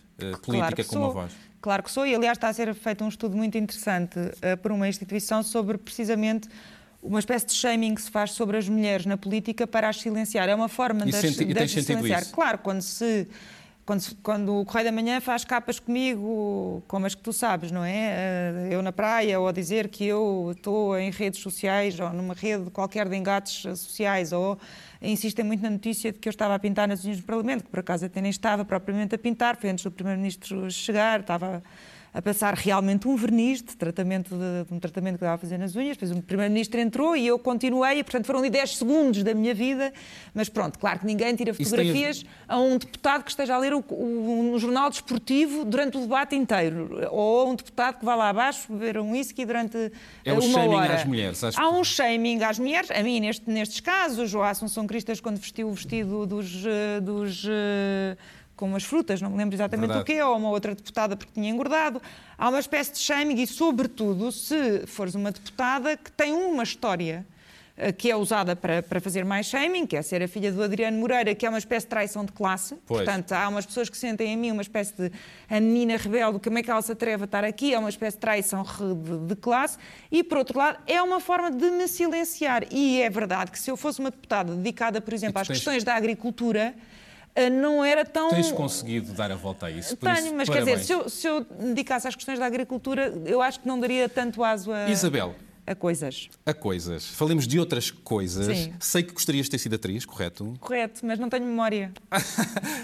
política 0.42 0.82
claro 0.82 0.88
como 0.88 1.04
a 1.04 1.08
voz. 1.10 1.32
Claro 1.60 1.82
que 1.82 1.90
sou, 1.90 2.06
e 2.06 2.14
aliás 2.14 2.38
está 2.38 2.48
a 2.48 2.52
ser 2.54 2.74
feito 2.74 3.04
um 3.04 3.08
estudo 3.08 3.36
muito 3.36 3.58
interessante 3.58 4.18
por 4.62 4.72
uma 4.72 4.88
instituição 4.88 5.42
sobre 5.42 5.76
precisamente 5.76 6.48
uma 7.02 7.18
espécie 7.18 7.46
de 7.46 7.52
shaming 7.52 7.94
que 7.94 8.02
se 8.02 8.10
faz 8.10 8.30
sobre 8.30 8.56
as 8.56 8.68
mulheres 8.68 9.04
na 9.04 9.16
política 9.16 9.66
para 9.66 9.88
as 9.88 10.00
silenciar. 10.00 10.48
É 10.48 10.54
uma 10.54 10.68
forma 10.68 11.04
de, 11.04 11.10
de 11.12 11.68
silenciar. 11.68 12.22
Isso? 12.22 12.32
Claro, 12.32 12.58
quando 12.58 12.80
se 12.80 13.28
quando, 13.88 14.02
quando, 14.22 14.54
o 14.54 14.66
Correio 14.66 14.84
da 14.84 14.92
Manhã 14.92 15.18
faz 15.18 15.46
capas 15.46 15.80
comigo, 15.80 16.82
como 16.86 17.06
as 17.06 17.14
que 17.14 17.22
tu 17.22 17.32
sabes, 17.32 17.72
não 17.72 17.82
é? 17.82 18.68
Eh, 18.68 18.68
eu 18.72 18.82
na 18.82 18.92
praia, 18.92 19.40
ou 19.40 19.48
a 19.48 19.52
dizer 19.52 19.88
que 19.88 20.04
eu 20.04 20.52
estou 20.54 20.98
em 20.98 21.10
redes 21.10 21.40
sociais, 21.40 21.98
ou 21.98 22.12
numa 22.12 22.34
rede 22.34 22.70
qualquer 22.70 23.08
de 23.08 23.16
engates 23.16 23.62
sociais, 23.80 24.30
ou 24.30 24.58
insistem 25.00 25.42
muito 25.42 25.62
na 25.62 25.70
notícia 25.70 26.12
de 26.12 26.18
que 26.18 26.28
eu 26.28 26.30
estava 26.30 26.54
a 26.54 26.58
pintar 26.58 26.86
nas 26.86 27.02
unhas 27.02 27.16
do 27.16 27.22
Parlamento, 27.22 27.64
que 27.64 27.70
por 27.70 27.80
acaso 27.80 28.04
até 28.04 28.20
nem 28.20 28.30
estava 28.30 28.62
propriamente 28.62 29.14
a 29.14 29.18
pintar, 29.18 29.56
foi 29.56 29.70
antes 29.70 29.84
do 29.84 29.90
Primeiro-Ministro 29.90 30.70
chegar, 30.70 31.20
estava 31.20 31.62
a 32.18 32.22
passar 32.22 32.52
realmente 32.54 33.06
um 33.06 33.14
verniz 33.14 33.62
de, 33.62 33.76
tratamento 33.76 34.34
de, 34.34 34.74
um 34.74 34.80
tratamento 34.80 35.12
que 35.12 35.18
estava 35.18 35.34
a 35.36 35.38
fazer 35.38 35.56
nas 35.56 35.76
unhas. 35.76 35.96
Depois 35.96 36.10
o 36.10 36.20
Primeiro-Ministro 36.20 36.80
entrou 36.80 37.16
e 37.16 37.24
eu 37.24 37.38
continuei, 37.38 38.00
e 38.00 38.02
portanto 38.02 38.26
foram 38.26 38.40
ali 38.40 38.50
10 38.50 38.76
segundos 38.76 39.22
da 39.22 39.32
minha 39.32 39.54
vida. 39.54 39.92
Mas 40.34 40.48
pronto, 40.48 40.80
claro 40.80 40.98
que 40.98 41.06
ninguém 41.06 41.36
tira 41.36 41.54
fotografias 41.54 42.24
a... 42.48 42.56
a... 42.56 42.58
um 42.58 42.76
deputado 42.76 43.22
que 43.22 43.30
esteja 43.30 43.54
a 43.54 43.58
ler 43.58 43.72
o, 43.72 43.84
o, 43.88 44.52
um 44.52 44.58
jornal 44.58 44.90
desportivo 44.90 45.64
durante 45.64 45.96
o 45.96 46.00
debate 46.00 46.34
inteiro. 46.34 47.08
Ou 47.12 47.42
a 47.42 47.44
um 47.50 47.54
deputado 47.54 48.00
que 48.00 48.04
vá 48.04 48.16
lá 48.16 48.30
abaixo 48.30 48.66
beber 48.68 48.98
um 48.98 49.12
whisky 49.12 49.44
durante 49.44 49.92
é 50.24 50.32
uma 50.32 50.40
o 50.40 50.42
shaming 50.42 50.74
hora. 50.74 50.94
às 50.94 51.04
mulheres. 51.04 51.44
Acho 51.44 51.60
Há 51.60 51.70
um 51.70 51.84
shaming 51.84 52.42
às 52.42 52.58
mulheres. 52.58 52.90
A 52.90 53.00
mim, 53.00 53.20
neste, 53.20 53.48
nestes 53.48 53.78
casos, 53.78 54.34
o 54.34 54.42
Assunção 54.42 54.88
Cristas, 54.88 55.20
quando 55.20 55.36
vestiu 55.36 55.68
o 55.68 55.72
vestido 55.72 56.26
dos... 56.26 56.66
Eh, 56.66 57.00
dos 57.00 57.46
eh, 57.48 58.16
com 58.58 58.66
umas 58.66 58.82
frutas, 58.82 59.22
não 59.22 59.30
me 59.30 59.36
lembro 59.36 59.54
exatamente 59.54 59.86
Verdade. 59.86 60.02
o 60.02 60.04
quê, 60.04 60.20
ou 60.20 60.36
uma 60.36 60.50
outra 60.50 60.74
deputada 60.74 61.16
porque 61.16 61.32
tinha 61.32 61.48
engordado. 61.48 62.02
Há 62.36 62.48
uma 62.48 62.58
espécie 62.58 62.92
de 62.92 62.98
shaming 62.98 63.40
e, 63.40 63.46
sobretudo, 63.46 64.32
se 64.32 64.84
fores 64.86 65.14
uma 65.14 65.30
deputada 65.30 65.96
que 65.96 66.10
tem 66.10 66.32
uma 66.34 66.64
história 66.64 67.24
eh, 67.76 67.92
que 67.92 68.10
é 68.10 68.16
usada 68.16 68.56
para, 68.56 68.82
para 68.82 69.00
fazer 69.00 69.24
mais 69.24 69.46
shaming, 69.46 69.86
que 69.86 69.96
é 69.96 70.02
ser 70.02 70.20
a 70.24 70.26
filha 70.26 70.50
do 70.50 70.60
Adriano 70.60 70.98
Moreira, 70.98 71.36
que 71.36 71.46
é 71.46 71.48
uma 71.48 71.58
espécie 71.58 71.86
de 71.86 71.90
traição 71.90 72.24
de 72.24 72.32
classe. 72.32 72.74
Pois. 72.84 73.04
Portanto, 73.04 73.30
há 73.30 73.48
umas 73.48 73.64
pessoas 73.64 73.88
que 73.88 73.96
sentem 73.96 74.32
em 74.32 74.36
mim 74.36 74.50
uma 74.50 74.62
espécie 74.62 74.92
de 74.92 75.12
a 75.48 75.60
menina 75.60 75.96
rebelde, 75.96 76.40
como 76.40 76.58
é 76.58 76.62
que 76.64 76.68
ela 76.70 76.82
se 76.82 76.90
atreve 76.90 77.22
a 77.22 77.26
estar 77.26 77.44
aqui, 77.44 77.72
é 77.72 77.78
uma 77.78 77.88
espécie 77.88 78.16
de 78.16 78.20
traição 78.20 78.64
de, 78.64 79.28
de 79.28 79.36
classe. 79.36 79.78
E, 80.10 80.24
por 80.24 80.38
outro 80.38 80.58
lado, 80.58 80.78
é 80.84 81.00
uma 81.00 81.20
forma 81.20 81.48
de 81.52 81.70
me 81.70 81.86
silenciar. 81.86 82.64
E 82.72 83.00
é 83.00 83.08
verdade 83.08 83.52
que 83.52 83.58
se 83.58 83.70
eu 83.70 83.76
fosse 83.76 84.00
uma 84.00 84.10
deputada 84.10 84.52
dedicada, 84.52 85.00
por 85.00 85.14
exemplo, 85.14 85.40
às 85.40 85.46
tens... 85.46 85.58
questões 85.58 85.84
da 85.84 85.94
agricultura, 85.94 86.74
não 87.50 87.84
era 87.84 88.04
tão. 88.04 88.30
Tens 88.30 88.50
conseguido 88.50 89.12
dar 89.12 89.30
a 89.30 89.36
volta 89.36 89.66
a 89.66 89.70
isso. 89.70 89.96
Tenho, 89.96 90.14
isso, 90.14 90.34
mas 90.34 90.48
parabéns. 90.48 90.66
quer 90.66 90.76
dizer, 90.76 90.84
se 90.84 90.92
eu, 90.92 91.08
se 91.08 91.26
eu 91.26 91.44
dedicasse 91.44 92.08
às 92.08 92.14
questões 92.14 92.38
da 92.38 92.46
agricultura, 92.46 93.12
eu 93.26 93.40
acho 93.40 93.60
que 93.60 93.68
não 93.68 93.78
daria 93.78 94.08
tanto 94.08 94.42
aso 94.42 94.72
a, 94.72 94.88
Isabel, 94.88 95.34
a 95.70 95.74
coisas. 95.74 96.28
a 96.46 96.54
coisas. 96.54 97.06
Falemos 97.06 97.46
de 97.46 97.58
outras 97.58 97.90
coisas. 97.90 98.46
Sim. 98.46 98.72
Sei 98.80 99.02
que 99.02 99.12
gostarias 99.12 99.46
de 99.46 99.50
ter 99.50 99.58
sido 99.58 99.74
atriz, 99.74 100.04
correto? 100.04 100.54
Correto, 100.60 101.04
mas 101.04 101.18
não 101.18 101.28
tenho 101.28 101.44
memória. 101.46 101.92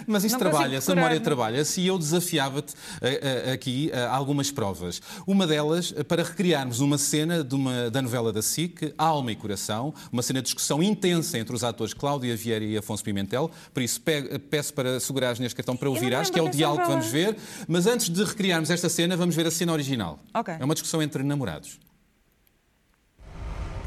Mas 0.07 0.23
isso 0.25 0.35
Não 0.35 0.39
trabalha, 0.41 0.65
consigo 0.65 0.77
essa 0.79 0.95
memória 0.95 1.19
decorar, 1.19 1.35
trabalha. 1.37 1.65
Se 1.65 1.87
eu 1.87 1.99
desafiava-te 1.99 2.75
eh, 3.01 3.45
eh, 3.47 3.53
aqui 3.53 3.91
a 3.93 4.11
algumas 4.15 4.51
provas. 4.51 5.01
Uma 5.27 5.47
delas, 5.47 5.95
eh, 5.97 6.03
para 6.05 6.23
recriarmos 6.23 6.81
uma 6.81 6.99
cena 6.99 7.43
de 7.43 7.55
uma, 7.55 7.91
da 7.91 8.03
novela 8.03 8.33
da 8.33 8.43
SIC, 8.43 8.93
Alma 8.99 9.33
e 9.33 9.37
Coração, 9.37 9.95
uma 10.13 10.23
cena 10.23 10.41
de 10.41 10.45
discussão 10.47 10.83
intensa 10.83 11.39
entre 11.39 11.55
os 11.55 11.65
atores 11.65 11.95
Cláudia 11.95 12.37
Vieira 12.37 12.65
e 12.65 12.77
Afonso 12.77 13.03
Pimentel. 13.03 13.51
Por 13.73 13.83
isso, 13.83 14.01
pe- 14.01 14.39
peço 14.39 14.75
para 14.75 15.01
segurares 15.01 15.39
neste 15.39 15.57
cartão 15.57 15.75
para 15.77 15.87
não 15.89 15.95
ouvir, 15.95 16.09
me 16.11 16.15
acho 16.17 16.31
que 16.31 16.39
é 16.39 16.43
o 16.43 16.51
diálogo 16.51 16.83
que 16.83 16.89
vamos 16.89 17.07
ver. 17.07 17.37
Mas 17.67 17.87
antes 17.87 18.11
de 18.11 18.23
recriarmos 18.23 18.69
esta 18.71 18.89
cena, 18.91 19.17
vamos 19.17 19.35
ver 19.35 19.47
a 19.47 19.51
cena 19.51 19.73
original. 19.73 20.19
Ok. 20.35 20.55
É 20.59 20.65
uma 20.65 20.75
discussão 20.75 21.01
entre 21.03 21.23
namorados. 21.23 21.79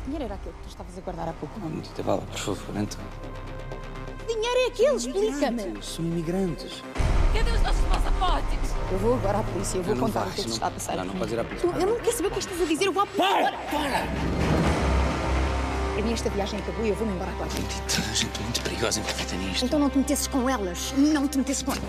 Dinheiro 0.08 0.26
era 0.26 0.34
aquele 0.36 0.56
que 0.56 0.62
tu 0.64 0.70
estavas 0.70 0.98
a 0.98 1.02
guardar 1.02 1.30
há 1.30 1.34
pouco? 1.34 1.60
Oh, 1.64 1.70
Medita 1.70 2.02
Bala, 2.04 2.22
por 2.22 2.40
favor, 2.40 2.76
então. 2.78 3.00
Que 4.26 4.34
dinheiro 4.34 4.60
é 4.60 4.66
aquele? 4.68 4.96
Explica-me. 4.96 5.84
São 5.84 6.04
imigrantes. 6.06 6.84
Cadê 7.34 7.52
os 7.52 7.62
nossos 7.62 7.82
passaportes? 7.86 8.60
Eu 8.92 8.98
vou 9.00 9.14
agora 9.16 9.40
à 9.40 9.44
polícia, 9.44 9.78
eu 9.78 9.84
vou 9.84 9.96
não 9.96 10.08
contar 10.08 10.22
vais, 10.22 10.32
o 10.32 10.36
que 10.36 10.42
é 10.42 10.44
que 10.44 10.50
não- 10.50 10.56
está 10.56 10.68
a 10.68 10.72
passar 10.72 10.96
não, 10.98 11.06
não 11.06 11.14
podes 11.16 11.34
ir 11.34 11.40
à 11.40 11.44
polícia. 11.44 11.70
Tu- 11.70 11.78
eu 11.80 11.88
não 11.88 11.96
quero 12.00 12.16
saber 12.18 12.28
o 12.28 12.32
que 12.32 12.40
estás 12.40 12.62
a 12.62 12.66
dizer, 12.66 12.86
eu 12.86 12.94
vou 12.94 13.04
à 13.04 13.06
polícia. 13.06 13.28
Para! 13.28 13.58
Para! 13.58 14.04
A 15.98 16.02
minha 16.02 16.14
esta 16.14 16.30
viagem 16.30 16.60
acabou 16.60 16.86
e 16.86 16.90
eu 16.90 16.96
vou-me 16.96 17.14
embora 17.14 17.32
agora. 17.32 17.50
Medita, 17.54 18.14
gente 18.16 18.40
muito 18.42 18.62
perigosa 18.62 19.00
envolvida 19.00 19.36
nisto. 19.36 19.66
Então 19.66 19.80
não 19.80 19.90
te 19.90 19.98
metesses 19.98 20.28
com 20.28 20.50
elas. 20.50 20.94
Não 20.98 21.28
te 21.28 21.38
metesses 21.40 21.64
com 21.64 21.72
elas. 21.72 21.84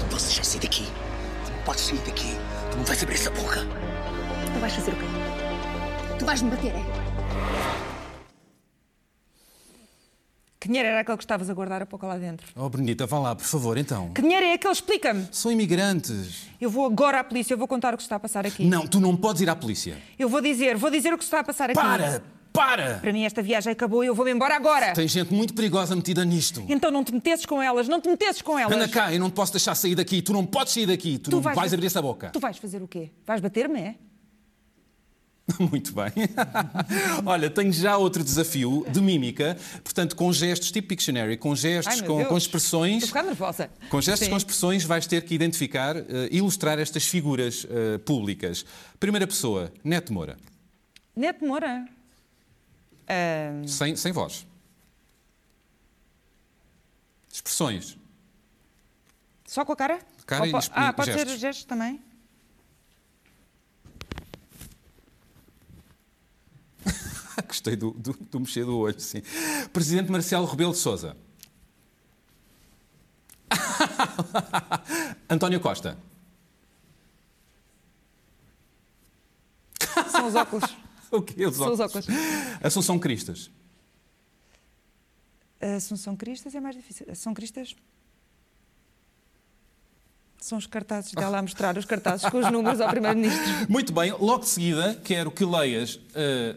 Não 0.00 0.08
podes 0.08 0.24
deixar 0.24 0.44
sair 0.44 0.60
daqui. 0.60 0.86
Tu 1.46 1.52
não 1.52 1.62
podes 1.64 1.82
sair 1.84 1.98
daqui. 1.98 2.36
Tu 2.70 2.76
não 2.78 2.84
vais 2.84 3.02
abrir 3.02 3.14
essa 3.14 3.30
boca. 3.30 3.60
Tu 4.54 4.60
vais 4.60 4.72
fazer 4.74 4.90
o 4.92 4.96
quê? 4.96 5.06
Tu 6.18 6.24
vais 6.24 6.42
me 6.42 6.50
bater, 6.50 6.72
é? 6.74 7.01
Que 10.62 10.68
dinheiro 10.68 10.90
era 10.90 11.00
aquele 11.00 11.18
que 11.18 11.24
estavas 11.24 11.50
a 11.50 11.54
guardar 11.54 11.82
a 11.82 11.86
pouco 11.86 12.06
lá 12.06 12.16
dentro? 12.16 12.46
Oh, 12.54 12.68
Benedita, 12.68 13.04
vá 13.04 13.18
lá, 13.18 13.34
por 13.34 13.44
favor, 13.44 13.76
então. 13.76 14.12
Que 14.12 14.22
dinheiro 14.22 14.46
é 14.46 14.52
aquele? 14.52 14.72
Explica-me. 14.72 15.26
São 15.32 15.50
imigrantes. 15.50 16.46
Eu 16.60 16.70
vou 16.70 16.86
agora 16.86 17.18
à 17.18 17.24
polícia, 17.24 17.52
eu 17.52 17.58
vou 17.58 17.66
contar 17.66 17.92
o 17.92 17.96
que 17.96 18.02
se 18.04 18.06
está 18.06 18.14
a 18.14 18.20
passar 18.20 18.46
aqui. 18.46 18.64
Não, 18.64 18.86
tu 18.86 19.00
não 19.00 19.16
podes 19.16 19.42
ir 19.42 19.50
à 19.50 19.56
polícia. 19.56 19.98
Eu 20.16 20.28
vou 20.28 20.40
dizer, 20.40 20.76
vou 20.76 20.88
dizer 20.88 21.12
o 21.12 21.18
que 21.18 21.24
se 21.24 21.28
está 21.28 21.40
a 21.40 21.44
passar 21.44 21.70
aqui. 21.70 21.74
Para! 21.74 22.22
Para! 22.52 22.98
Para 23.00 23.12
mim 23.12 23.24
esta 23.24 23.42
viagem 23.42 23.72
acabou 23.72 24.04
e 24.04 24.06
eu 24.06 24.14
vou-me 24.14 24.30
embora 24.30 24.54
agora. 24.54 24.92
Tem 24.92 25.08
gente 25.08 25.34
muito 25.34 25.52
perigosa 25.52 25.96
metida 25.96 26.24
nisto. 26.24 26.64
Então 26.68 26.92
não 26.92 27.02
te 27.02 27.12
metesses 27.12 27.44
com 27.44 27.60
elas, 27.60 27.88
não 27.88 28.00
te 28.00 28.08
metesses 28.08 28.40
com 28.40 28.56
elas. 28.56 28.72
Anda 28.72 28.86
cá, 28.86 29.12
eu 29.12 29.18
não 29.18 29.30
te 29.30 29.34
posso 29.34 29.50
deixar 29.52 29.74
sair 29.74 29.96
daqui. 29.96 30.22
Tu 30.22 30.32
não 30.32 30.46
podes 30.46 30.74
sair 30.74 30.86
daqui. 30.86 31.18
Tu, 31.18 31.30
Tu 31.30 31.34
não 31.34 31.40
vais 31.42 31.56
vais, 31.56 31.72
abrir 31.72 31.86
essa 31.86 32.00
boca. 32.00 32.30
Tu 32.30 32.38
vais 32.38 32.56
fazer 32.56 32.80
o 32.80 32.86
quê? 32.86 33.10
Vais 33.26 33.40
bater-me, 33.40 33.80
é? 33.80 33.94
Muito 35.58 35.92
bem. 35.92 36.12
Olha, 37.26 37.50
tenho 37.50 37.72
já 37.72 37.96
outro 37.96 38.22
desafio 38.22 38.86
de 38.90 39.00
mímica, 39.00 39.56
portanto, 39.82 40.14
com 40.14 40.32
gestos 40.32 40.70
tipo 40.70 40.88
Pictionary, 40.88 41.36
com 41.36 41.54
gestos, 41.56 42.00
Ai, 42.00 42.06
com, 42.06 42.14
com 42.14 42.20
Estou 42.22 42.38
expressões. 42.38 43.04
ficar 43.06 43.24
nervosa. 43.24 43.68
Com 43.90 44.00
gestos, 44.00 44.26
Sim. 44.26 44.30
com 44.30 44.36
expressões, 44.36 44.84
vais 44.84 45.06
ter 45.06 45.22
que 45.24 45.34
identificar, 45.34 45.96
eh, 45.96 46.04
ilustrar 46.30 46.78
estas 46.78 47.04
figuras 47.06 47.66
eh, 47.68 47.98
públicas. 47.98 48.64
Primeira 49.00 49.26
pessoa, 49.26 49.72
Neto 49.82 50.12
Moura, 50.12 50.38
Neto 51.14 51.44
Moura. 51.44 51.86
Ah, 53.08 53.62
sem, 53.66 53.96
sem 53.96 54.12
voz. 54.12 54.46
Expressões. 57.32 57.96
só 59.46 59.64
com 59.64 59.72
a 59.72 59.76
cara? 59.76 59.98
Cara 60.24 60.42
Ou 60.44 60.48
e 60.48 60.52
Ah, 60.72 60.92
pode 60.92 61.10
gestos. 61.12 61.32
ser 61.32 61.38
gestos 61.38 61.64
também? 61.64 62.00
Gostei 67.46 67.76
do, 67.76 67.92
do, 67.92 68.12
do 68.12 68.40
mexer 68.40 68.64
do 68.64 68.76
olho, 68.78 69.00
sim. 69.00 69.22
Presidente 69.72 70.10
Marcelo 70.10 70.46
Rebelo 70.46 70.72
de 70.72 70.78
Sousa. 70.78 71.16
António 75.28 75.60
Costa. 75.60 75.98
São 80.10 80.26
os 80.26 80.34
óculos. 80.34 80.64
O 81.12 81.20
quê? 81.20 81.44
Os 81.44 81.56
São 81.56 81.70
os 81.70 81.78
óculos? 81.78 82.08
óculos. 82.08 82.22
Assunção 82.62 82.98
Cristas. 82.98 83.50
Assunção 85.60 86.16
Cristas 86.16 86.54
é 86.54 86.60
mais 86.60 86.74
difícil. 86.74 87.06
São 87.14 87.34
Cristas? 87.34 87.76
São 90.40 90.56
os 90.56 90.66
cartazes 90.66 91.12
dela 91.12 91.38
a 91.38 91.42
mostrar 91.42 91.76
os 91.76 91.84
cartazes 91.84 92.26
com 92.30 92.38
os 92.38 92.50
números 92.50 92.80
ao 92.80 92.88
Primeiro-Ministro. 92.88 93.44
Muito 93.68 93.92
bem, 93.92 94.10
logo 94.12 94.38
de 94.38 94.48
seguida 94.48 94.98
quero 95.04 95.30
que 95.30 95.44
leias 95.44 96.00
eh, 96.14 96.56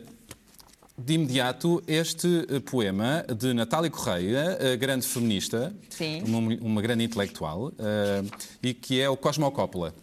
de 0.97 1.13
imediato 1.13 1.83
este 1.87 2.45
eh, 2.49 2.59
poema 2.59 3.23
de 3.23 3.53
Natália 3.53 3.89
Correia, 3.89 4.57
eh, 4.59 4.77
grande 4.77 5.05
feminista, 5.05 5.75
Sim. 5.89 6.23
Uma, 6.23 6.39
uma 6.61 6.81
grande 6.81 7.03
intelectual, 7.03 7.73
eh, 7.77 8.23
e 8.63 8.73
que 8.73 9.01
é 9.01 9.09
o 9.09 9.17
Cosmocópula. 9.17 9.93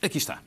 Aqui 0.00 0.18
está. 0.18 0.42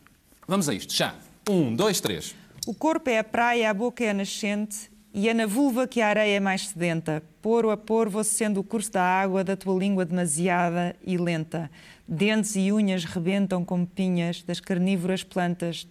Vamos 0.48 0.68
a 0.68 0.74
isto, 0.74 0.94
já. 0.94 1.16
Um, 1.48 1.76
dois, 1.76 2.02
três. 2.02 2.36
O 2.66 2.74
corpo 2.74 3.10
é 3.10 3.20
a 3.20 3.24
praia, 3.24 3.70
a 3.70 3.74
boca 3.74 4.04
é 4.04 4.10
a 4.10 4.14
nascente, 4.14 4.92
e 5.14 5.28
é 5.28 5.34
na 5.34 5.46
vulva 5.46 5.88
que 5.88 6.02
a 6.02 6.08
areia 6.08 6.38
é 6.38 6.40
mais 6.40 6.70
sedenta. 6.70 7.22
Poro 7.42 7.70
a 7.70 7.78
poro 7.78 8.10
vou 8.10 8.24
sendo 8.24 8.60
o 8.60 8.64
curso 8.64 8.92
da 8.92 9.04
água 9.04 9.44
da 9.44 9.58
tua 9.58 9.78
língua 9.78 10.06
demasiada 10.06 10.96
e 11.06 11.18
lenta. 11.18 11.70
Dentes 12.08 12.56
e 12.56 12.72
unhas 12.72 13.04
rebentam 13.04 13.66
como 13.66 13.86
pinhas 13.86 14.42
das 14.42 14.60
carnívoras 14.60 15.24
plantas. 15.24 15.86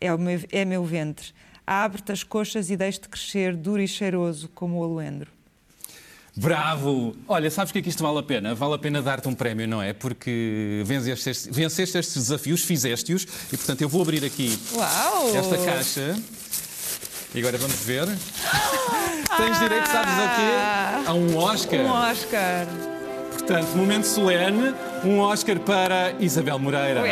É, 0.00 0.12
o 0.14 0.18
meu, 0.18 0.40
é 0.52 0.64
meu 0.64 0.84
ventre. 0.84 1.32
Abre-te 1.66 2.12
as 2.12 2.22
coxas 2.22 2.70
e 2.70 2.76
deixe-te 2.76 3.08
crescer 3.08 3.54
duro 3.56 3.80
e 3.82 3.88
cheiroso 3.88 4.48
como 4.54 4.78
o 4.78 4.84
aloendro. 4.84 5.30
Bravo! 6.36 7.16
Olha, 7.28 7.50
sabes 7.50 7.70
o 7.70 7.72
que 7.72 7.80
é 7.80 7.82
que 7.82 7.88
isto 7.88 8.02
vale 8.02 8.18
a 8.18 8.22
pena? 8.22 8.54
Vale 8.54 8.74
a 8.74 8.78
pena 8.78 9.02
dar-te 9.02 9.28
um 9.28 9.34
prémio, 9.34 9.66
não 9.68 9.82
é? 9.82 9.92
Porque 9.92 10.82
venceste, 10.86 11.28
estes- 11.30 11.54
venceste 11.54 11.98
estes 11.98 12.14
desafios, 12.14 12.62
fizeste-os, 12.64 13.24
e 13.52 13.56
portanto 13.56 13.82
eu 13.82 13.88
vou 13.88 14.00
abrir 14.02 14.24
aqui 14.24 14.56
Uau! 14.74 15.36
esta 15.36 15.58
caixa. 15.58 16.16
E 17.34 17.38
agora 17.40 17.58
vamos 17.58 17.76
ver. 17.84 18.06
Tens 19.36 19.58
direito, 19.58 19.86
sabes 19.86 20.12
a 20.14 20.28
quê? 20.36 21.08
A 21.08 21.14
um 21.14 21.36
Oscar. 21.36 21.80
Um 21.80 21.90
Oscar! 21.90 22.66
Portanto, 23.32 23.68
momento 23.76 24.04
solene, 24.04 24.74
um 25.04 25.18
Oscar 25.18 25.58
para 25.60 26.12
Isabel 26.20 26.58
Moreira. 26.58 27.02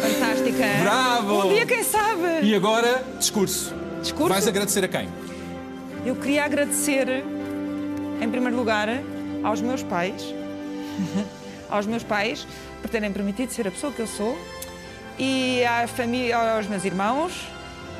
Fantástica! 0.00 0.64
Bravo! 0.82 1.46
Um 1.46 1.54
dia, 1.54 1.66
quem? 1.66 1.81
E 2.42 2.56
agora, 2.56 3.04
discurso. 3.20 3.72
Discurso? 4.02 4.28
Vais 4.28 4.48
agradecer 4.48 4.84
a 4.84 4.88
quem? 4.88 5.08
Eu 6.04 6.16
queria 6.16 6.44
agradecer, 6.44 7.22
em 8.20 8.28
primeiro 8.28 8.56
lugar, 8.56 8.88
aos 9.44 9.60
meus 9.60 9.84
pais, 9.84 10.34
aos 11.70 11.86
meus 11.86 12.02
pais 12.02 12.44
por 12.80 12.90
terem 12.90 13.12
permitido 13.12 13.50
ser 13.52 13.68
a 13.68 13.70
pessoa 13.70 13.92
que 13.92 14.00
eu 14.00 14.08
sou 14.08 14.36
e 15.16 15.62
à 15.64 15.86
família, 15.86 16.56
aos 16.56 16.66
meus 16.66 16.84
irmãos 16.84 17.46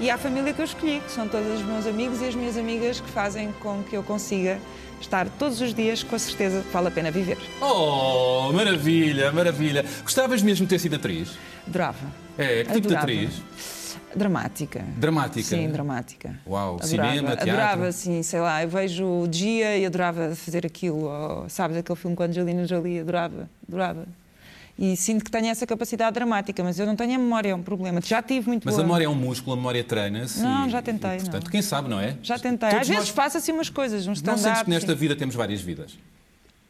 e 0.01 0.11
à 0.11 0.19
família 0.19 0.53
que 0.53 0.61
eu 0.61 0.65
escolhi, 0.65 1.01
que 1.07 1.13
são 1.13 1.29
todos 1.29 1.61
os 1.61 1.65
meus 1.65 1.87
amigos 1.87 2.21
e 2.21 2.25
as 2.25 2.35
minhas 2.35 2.57
amigas 2.59 2.99
que 2.99 3.09
fazem 3.11 3.53
com 3.61 3.85
que 3.85 3.97
eu 3.97 4.03
consiga 4.03 4.59
estar 5.01 5.29
todos 5.39 5.61
os 5.61 5.73
dias 5.73 6.03
com 6.03 6.17
a 6.17 6.19
certeza 6.19 6.63
que 6.63 6.73
vale 6.73 6.89
a 6.89 6.91
pena 6.91 7.13
viver. 7.13 7.39
Oh, 7.61 8.51
maravilha, 8.53 9.31
maravilha. 9.31 9.85
Gostavas 10.03 10.43
mesmo 10.43 10.67
de 10.67 10.71
ter 10.71 10.81
sido 10.81 10.97
atriz? 10.97 11.31
Adorava. 11.65 12.07
É, 12.37 12.65
que 12.65 12.73
tipo 12.73 12.89
de 12.89 12.97
Adorava. 12.97 13.03
atriz? 13.05 13.43
Dramática. 14.15 14.85
Dramática? 14.97 15.49
Sim, 15.49 15.69
dramática. 15.71 16.39
Uau, 16.47 16.77
adorava, 16.81 16.87
cinema, 16.87 17.29
teatro? 17.37 17.51
Adorava, 17.51 17.93
sim, 17.93 18.23
sei 18.23 18.41
lá, 18.41 18.63
eu 18.63 18.69
vejo 18.69 19.05
o 19.05 19.27
dia 19.29 19.77
e 19.79 19.87
adorava 19.87 20.35
fazer 20.35 20.67
aquilo. 20.67 21.05
Ou, 21.05 21.49
sabes, 21.49 21.77
aquele 21.77 21.97
filme 21.99 22.15
com 22.17 22.23
a 22.23 22.27
Angelina 22.27 22.67
Jolie, 22.67 23.01
adorava, 23.01 23.49
adorava. 23.67 24.07
E 24.79 24.97
sinto 24.97 25.25
que 25.25 25.31
tenho 25.31 25.47
essa 25.49 25.67
capacidade 25.67 26.15
dramática, 26.15 26.65
mas 26.65 26.79
eu 26.79 26.87
não 26.87 26.97
tenho 26.97 27.15
a 27.15 27.19
memória, 27.19 27.51
é 27.51 27.55
um 27.55 27.63
problema. 27.63 28.01
Já 28.03 28.23
tive 28.23 28.49
muito 28.49 28.65
Mas 28.65 28.75
a 28.75 28.77
boa. 28.79 28.85
memória 28.87 29.05
é 29.05 29.09
um 29.09 29.15
músculo, 29.15 29.53
a 29.53 29.57
memória 29.57 29.85
treina-se. 29.85 30.41
Não, 30.43 30.67
e- 30.67 30.71
já 30.71 30.81
tentei, 30.83 31.17
e, 31.17 31.21
portanto, 31.21 31.45
não. 31.45 31.51
quem 31.51 31.63
sabe, 31.63 31.89
não 31.91 32.01
é? 32.01 32.17
Já 32.23 32.39
tentei. 32.39 32.71
Todos 32.71 32.83
Às 32.83 32.89
vezes 32.89 33.03
nós- 33.09 33.09
faço 33.11 33.37
assim 33.39 33.53
umas 33.53 33.69
coisas, 33.69 34.07
um 34.07 34.15
Não 34.25 34.37
sentes 34.39 34.63
que 34.63 34.71
nesta 34.71 34.93
sim. 34.93 34.99
vida 34.99 35.15
temos 35.15 35.35
várias 35.35 35.61
vidas? 35.61 35.97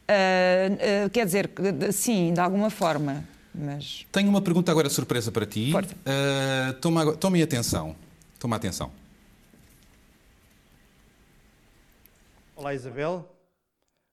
Ah, 0.07 0.13
ah, 1.05 1.09
quer 1.09 1.25
dizer, 1.25 1.49
sim, 1.93 2.33
de 2.33 2.39
alguma 2.41 2.69
forma, 2.69 3.23
mas 3.53 4.05
Tenho 4.11 4.29
uma 4.29 4.41
pergunta 4.41 4.71
agora 4.71 4.89
surpresa 4.89 5.31
para 5.31 5.45
ti. 5.45 5.71
Força. 5.71 5.95
Ah, 6.05 6.73
toma, 6.81 7.15
tome 7.15 7.41
atenção. 7.41 7.95
Toma 8.39 8.55
atenção. 8.55 8.91
Olá 12.55 12.73
Isabel. 12.73 13.29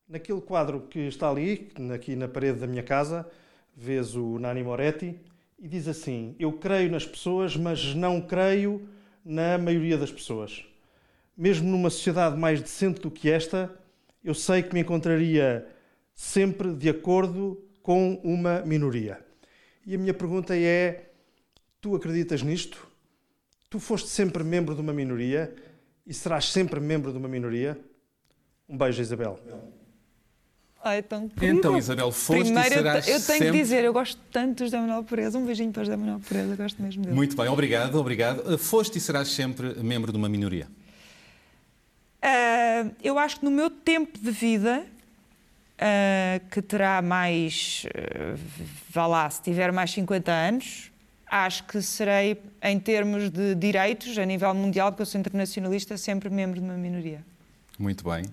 Naquele 0.08 0.40
quadro 0.40 0.80
que 0.90 1.00
está 1.00 1.30
ali, 1.30 1.70
aqui 1.94 2.16
na 2.16 2.26
parede 2.26 2.58
da 2.58 2.66
minha 2.66 2.82
casa, 2.82 3.24
vês 3.76 4.16
o 4.16 4.38
Nani 4.38 4.62
Moretti 4.62 5.16
e 5.58 5.68
diz 5.68 5.86
assim: 5.86 6.34
Eu 6.38 6.52
creio 6.52 6.90
nas 6.90 7.06
pessoas, 7.06 7.56
mas 7.56 7.94
não 7.94 8.20
creio 8.20 8.88
na 9.24 9.56
maioria 9.56 9.96
das 9.96 10.10
pessoas. 10.10 10.64
Mesmo 11.36 11.68
numa 11.70 11.90
sociedade 11.90 12.36
mais 12.36 12.60
decente 12.60 13.00
do 13.00 13.10
que 13.10 13.30
esta, 13.30 13.70
eu 14.22 14.34
sei 14.34 14.62
que 14.62 14.74
me 14.74 14.80
encontraria 14.80 15.66
sempre 16.14 16.74
de 16.74 16.88
acordo 16.88 17.62
com 17.82 18.20
uma 18.22 18.60
minoria. 18.60 19.29
E 19.86 19.94
a 19.94 19.98
minha 19.98 20.14
pergunta 20.14 20.56
é: 20.56 21.10
Tu 21.80 21.94
acreditas 21.94 22.42
nisto? 22.42 22.86
Tu 23.68 23.78
foste 23.78 24.08
sempre 24.08 24.42
membro 24.44 24.74
de 24.74 24.80
uma 24.80 24.92
minoria 24.92 25.54
e 26.06 26.12
serás 26.12 26.46
sempre 26.46 26.80
membro 26.80 27.12
de 27.12 27.18
uma 27.18 27.28
minoria? 27.28 27.78
Um 28.68 28.76
beijo, 28.76 29.00
Isabel. 29.00 29.38
Ai, 30.82 31.02
tão 31.02 31.28
querido. 31.28 31.58
Então, 31.58 31.76
Isabel, 31.76 32.10
foste 32.10 32.44
Primeiro, 32.44 32.68
e 32.68 32.72
serás 32.78 33.06
eu, 33.08 33.14
te- 33.16 33.20
eu 33.20 33.26
tenho 33.26 33.38
sempre... 33.38 33.52
que 33.52 33.58
dizer, 33.62 33.84
eu 33.84 33.92
gosto 33.92 34.18
tanto 34.32 34.58
do 34.58 34.64
José 34.64 34.78
Manuel 34.80 35.04
Perez. 35.04 35.34
Um 35.34 35.44
beijinho 35.44 35.70
para 35.72 35.82
o 35.82 35.84
José 35.84 35.96
Manuel 35.96 36.20
Perez, 36.26 36.50
eu 36.50 36.56
gosto 36.56 36.82
mesmo 36.82 37.02
dele. 37.02 37.14
Muito 37.14 37.36
bem, 37.36 37.48
obrigado, 37.48 37.96
obrigado. 37.96 38.42
Ah, 38.54 38.56
Foste 38.58 38.96
e 38.96 39.00
serás 39.00 39.28
sempre 39.28 39.74
membro 39.82 40.10
de 40.10 40.16
uma 40.16 40.28
minoria. 40.28 40.68
Ah, 42.22 42.90
eu 43.02 43.18
acho 43.18 43.38
que 43.40 43.44
no 43.44 43.50
meu 43.50 43.70
tempo 43.70 44.18
de 44.18 44.30
vida, 44.30 44.84
ah, 45.80 46.40
que 46.50 46.60
terá 46.60 47.00
mais, 47.00 47.86
ah, 47.94 48.38
vá 48.90 49.06
lá, 49.06 49.30
se 49.30 49.42
tiver 49.42 49.72
mais 49.72 49.90
50 49.92 50.30
anos, 50.30 50.92
acho 51.26 51.64
que 51.64 51.80
serei, 51.80 52.38
em 52.62 52.78
termos 52.78 53.30
de 53.30 53.54
direitos, 53.54 54.18
a 54.18 54.24
nível 54.26 54.52
mundial, 54.54 54.92
porque 54.92 55.02
eu 55.02 55.06
sou 55.06 55.18
internacionalista, 55.18 55.96
sempre 55.96 56.28
membro 56.28 56.60
de 56.60 56.66
uma 56.66 56.74
minoria. 56.74 57.24
Muito 57.78 58.04
bem. 58.04 58.24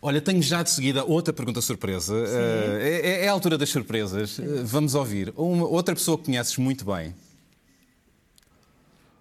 Olha, 0.00 0.20
tenho 0.20 0.40
já 0.40 0.62
de 0.62 0.70
seguida 0.70 1.04
outra 1.04 1.34
pergunta 1.34 1.60
surpresa. 1.60 2.14
Ah, 2.14 2.78
é, 2.80 3.24
é 3.24 3.28
a 3.28 3.32
altura 3.32 3.58
das 3.58 3.68
surpresas. 3.68 4.40
Vamos 4.64 4.94
ouvir. 4.94 5.32
Uma, 5.36 5.66
outra 5.66 5.94
pessoa 5.94 6.16
que 6.16 6.24
conheces 6.24 6.56
muito 6.56 6.86
bem. 6.86 7.14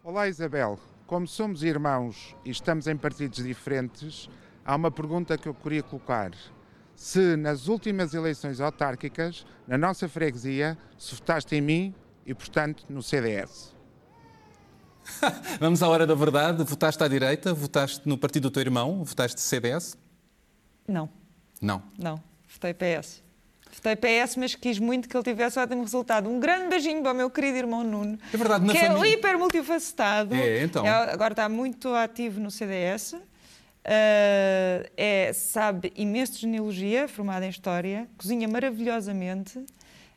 Olá 0.04 0.30
Isabel, 0.30 0.80
como 1.06 1.28
somos 1.28 1.64
irmãos 1.64 2.34
e 2.46 2.50
estamos 2.50 2.88
em 2.88 2.96
partidos 2.96 3.44
diferentes, 3.44 4.30
há 4.64 4.74
uma 4.74 4.90
pergunta 4.90 5.38
que 5.38 5.50
eu 5.50 5.54
queria 5.54 5.84
colocar. 5.84 6.32
Se 6.98 7.38
nas 7.38 7.68
últimas 7.68 8.14
eleições 8.16 8.60
autárquicas, 8.60 9.46
na 9.68 9.78
nossa 9.78 10.10
freguesia, 10.10 10.76
se 10.98 11.14
votaste 11.14 11.56
em 11.56 11.62
mim 11.62 11.94
e, 12.26 12.34
portanto, 12.34 12.84
no 12.90 13.04
CDS. 13.04 13.72
Vamos 15.60 15.82
à 15.84 15.88
hora 15.88 16.06
da 16.08 16.16
verdade. 16.16 16.64
Votaste 16.64 17.02
à 17.04 17.08
direita? 17.08 17.54
Votaste 17.54 18.02
no 18.10 18.18
partido 18.18 18.44
do 18.50 18.52
teu 18.52 18.62
irmão? 18.62 19.04
Votaste 19.04 19.40
CDS? 19.40 19.96
Não, 20.88 21.08
Não. 21.62 21.84
não, 22.00 22.22
votei 22.50 22.74
PS. 22.74 23.22
Votei 23.72 23.96
PS, 23.96 24.36
mas 24.38 24.56
quis 24.56 24.80
muito 24.80 25.08
que 25.08 25.16
ele 25.16 25.24
tivesse 25.24 25.60
ótimo 25.60 25.84
resultado. 25.84 26.28
Um 26.30 26.40
grande 26.40 26.68
beijinho 26.70 27.04
para 27.04 27.12
o 27.12 27.16
meu 27.16 27.30
querido 27.30 27.58
irmão 27.58 27.84
Nuno. 27.84 28.18
É 28.34 28.38
verdade, 28.38 28.66
na 28.66 28.74
que 28.74 28.80
família- 28.80 29.10
é 29.10 29.14
hiper 29.14 29.38
multifacetado. 29.38 30.34
É, 30.34 30.64
então. 30.64 30.84
É, 30.86 31.12
agora 31.12 31.34
está 31.34 31.48
muito 31.48 31.90
ativo 31.94 32.40
no 32.40 32.50
CDS. 32.50 33.16
Ah, 33.90 34.86
é, 34.98 35.32
sabe 35.34 35.94
imenso 35.96 36.34
de 36.34 36.40
genealogia, 36.40 37.08
formado 37.08 37.44
em 37.44 37.50
História, 37.50 38.06
cozinha 38.18 38.46
maravilhosamente, 38.46 39.64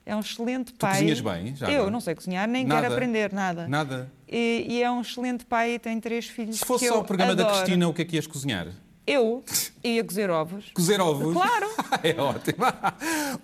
é 0.04 0.16
um 0.16 0.20
excelente 0.20 0.72
pai. 0.72 0.94
cozinhas 0.94 1.20
bem, 1.20 1.54
já 1.54 1.68
Eu 1.70 1.76
agora? 1.76 1.90
não 1.92 2.00
sei 2.00 2.16
cozinhar, 2.16 2.48
nem 2.48 2.64
Nada? 2.64 2.80
quero 2.82 2.94
aprender 2.94 3.32
nada. 3.32 3.68
Nada. 3.68 4.10
E, 4.28 4.66
e 4.68 4.82
é 4.82 4.90
um 4.90 5.00
excelente 5.02 5.44
pai 5.44 5.74
e 5.74 5.78
tem 5.78 6.00
três 6.00 6.26
filhos. 6.26 6.56
Se 6.58 6.64
fosse 6.64 6.88
só 6.88 6.98
o 6.98 7.04
programa 7.04 7.36
da 7.36 7.44
adoro. 7.44 7.58
Cristina, 7.58 7.88
o 7.88 7.94
que 7.94 8.02
é 8.02 8.04
que 8.04 8.16
ias 8.16 8.26
cozinhar? 8.26 8.66
Eu 9.06 9.44
ia 9.84 10.02
cozer 10.04 10.30
ovos. 10.30 10.70
Cozer 10.74 11.00
ovos? 11.00 11.32
Claro. 11.32 11.68
é 12.02 12.20
ótimo. 12.20 12.64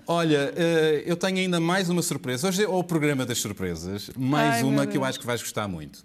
Olha, 0.07 0.53
eh, 0.57 1.03
eu 1.07 1.17
tenho 1.17 1.39
ainda 1.39 1.61
mais 1.61 1.89
uma 1.89 2.03
surpresa. 2.03 2.49
Hoje 2.49 2.65
é 2.65 2.69
o 2.69 2.83
programa 2.85 3.25
das 3.25 3.39
surpresas. 3.39 4.11
Mais 4.17 4.57
Ai, 4.57 4.63
uma 4.65 4.87
que 4.87 4.97
eu 4.97 5.05
acho 5.05 5.19
que 5.19 5.27
vais 5.27 5.41
gostar 5.41 5.67
muito. 5.67 6.05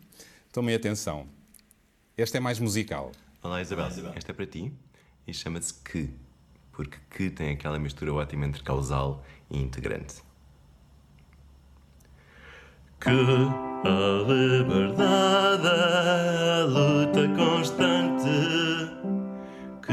Tomem 0.51 0.75
atenção. 0.75 1.25
Esta 2.17 2.37
é 2.37 2.39
mais 2.39 2.59
musical. 2.59 3.11
Olá 3.43 3.59
Isabel, 3.59 3.87
esta 4.15 4.31
é 4.31 4.35
para 4.35 4.45
ti 4.45 4.71
e 5.25 5.33
chama-se 5.33 5.73
que, 5.73 6.11
porque 6.71 6.99
que 7.09 7.27
tem 7.31 7.49
aquela 7.49 7.79
mistura 7.79 8.13
ótima 8.13 8.45
entre 8.45 8.61
causal 8.61 9.23
e 9.49 9.59
integrante. 9.59 10.21
Que 12.99 13.09
a 13.09 14.21
liberdade 14.31 15.67
é 15.67 16.61
a 16.61 16.65
luta 16.65 17.27
constante, 17.35 18.29
que 19.87 19.91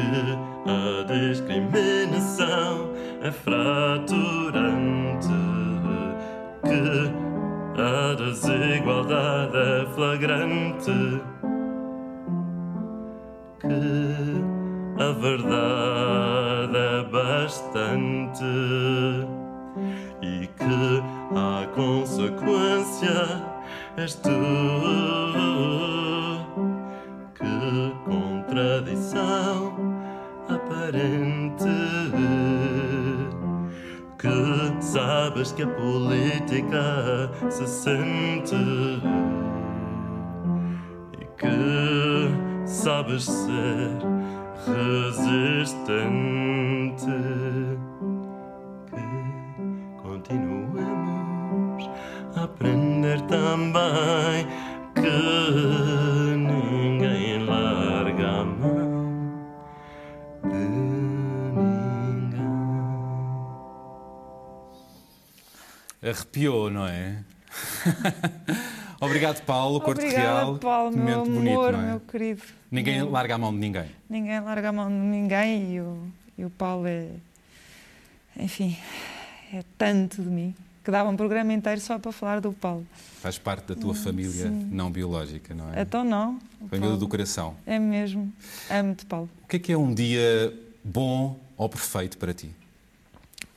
a 0.69 1.05
discriminação 1.05 2.93
é 3.23 3.33
fraturante, 3.33 5.27
que 6.65 7.81
a 7.81 8.15
desigualdade 8.15 9.57
é 9.57 9.87
flagrante 9.95 11.38
que 13.69 15.03
a 15.03 15.13
verdade 15.13 16.77
é 16.77 17.05
bastante 17.11 18.45
e 20.23 20.47
que 20.47 21.03
a 21.37 21.67
consequência 21.75 23.45
és 23.97 24.15
tu. 24.15 24.31
Que 27.35 27.93
contradição 28.05 29.75
aparente 30.49 31.69
que 34.19 34.83
sabes 34.83 35.53
que 35.53 35.63
a 35.63 35.67
política 35.69 37.31
se 37.51 37.67
sente 37.67 38.57
sabes 42.83 43.25
ser 43.25 43.99
resistente. 44.67 45.87
Que 48.87 49.07
continuemos 50.01 51.83
a 52.37 52.45
aprender 52.45 53.21
também 53.23 54.47
que 54.95 56.37
ninguém 56.37 57.45
larga 57.45 58.29
a 58.29 58.45
mão 58.45 59.09
de 60.45 60.69
ninguém. 61.61 62.49
Arrepiou, 66.03 66.71
não 66.71 66.87
é? 66.87 67.25
Obrigado, 69.01 69.43
Paulo, 69.45 69.81
Corte 69.81 70.01
Obrigada, 70.01 70.23
Real. 70.45 70.59
Paulo, 70.59 70.97
meu 70.97 71.23
amor, 71.23 71.33
bonito, 71.33 71.67
é? 71.67 71.87
meu 71.91 72.01
querido. 72.01 72.43
Ninguém 72.71 72.97
Meu- 72.97 73.11
larga 73.11 73.37
a 73.37 73.39
mão 73.39 73.53
de 73.53 73.59
ninguém. 73.59 73.87
Ninguém 74.11 74.41
larga 74.41 74.69
a 74.69 74.73
mão 74.73 74.89
de 74.89 74.95
ninguém 74.95 75.75
e 75.75 75.81
o, 75.81 75.99
e 76.37 76.45
o 76.45 76.51
Paulo 76.51 76.87
é. 76.87 77.07
Enfim, 78.37 78.77
é 79.53 79.63
tanto 79.77 80.23
de 80.23 80.29
mim 80.29 80.55
que 80.85 80.91
dava 80.91 81.09
um 81.11 81.17
programa 81.17 81.53
inteiro 81.53 81.81
só 81.81 81.99
para 81.99 82.11
falar 82.11 82.41
do 82.41 82.53
Paulo. 82.53 82.87
Faz 83.21 83.39
parte 83.39 83.67
da 83.67 83.75
tua 83.75 83.95
família 83.95 84.51
não 84.51 84.91
biológica, 84.91 85.55
não 85.55 85.73
é? 85.73 85.83
Então, 85.83 86.03
não. 86.03 86.39
Família 86.69 86.97
do 86.97 87.07
coração. 87.07 87.57
É 87.67 87.79
mesmo. 87.79 88.33
Amo-te, 88.71 89.05
Paulo. 89.07 89.29
O 89.45 89.47
que 89.47 89.57
é 89.57 89.59
que 89.59 89.73
é 89.73 89.77
um 89.79 89.93
dia 89.93 90.53
bom 90.83 91.39
ou 91.57 91.69
perfeito 91.69 92.17
para 92.19 92.33
ti? 92.33 92.51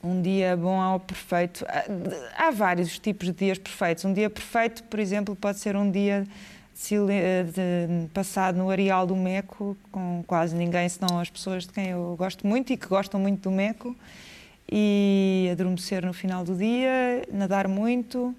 Um 0.02 0.20
dia 0.20 0.56
bom 0.56 0.80
ao 0.80 0.98
perfeito. 0.98 1.64
Há- 1.68 2.46
Há 2.48 2.50
vários 2.50 2.98
tipos 2.98 3.28
de 3.28 3.32
dias 3.34 3.58
perfeitos. 3.58 4.04
Um 4.04 4.12
dia 4.12 4.28
perfeito, 4.28 4.82
por 4.84 4.98
exemplo, 4.98 5.36
pode 5.36 5.58
ser 5.60 5.76
um 5.76 5.90
dia 5.90 6.26
passado 8.12 8.56
no 8.58 8.70
areal 8.70 9.06
do 9.06 9.14
Meco, 9.14 9.76
com 9.92 10.24
quase 10.26 10.56
ninguém, 10.56 10.88
senão 10.88 11.20
as 11.20 11.30
pessoas 11.30 11.64
de 11.66 11.72
quem 11.72 11.88
eu 11.90 12.16
gosto 12.18 12.46
muito 12.46 12.72
e 12.72 12.76
que 12.76 12.86
gostam 12.86 13.20
muito 13.20 13.42
do 13.42 13.50
Meco, 13.50 13.94
e 14.70 15.48
adormecer 15.52 16.04
no 16.04 16.12
final 16.12 16.44
do 16.44 16.56
dia, 16.56 17.24
nadar 17.30 17.68
muito 17.68 18.34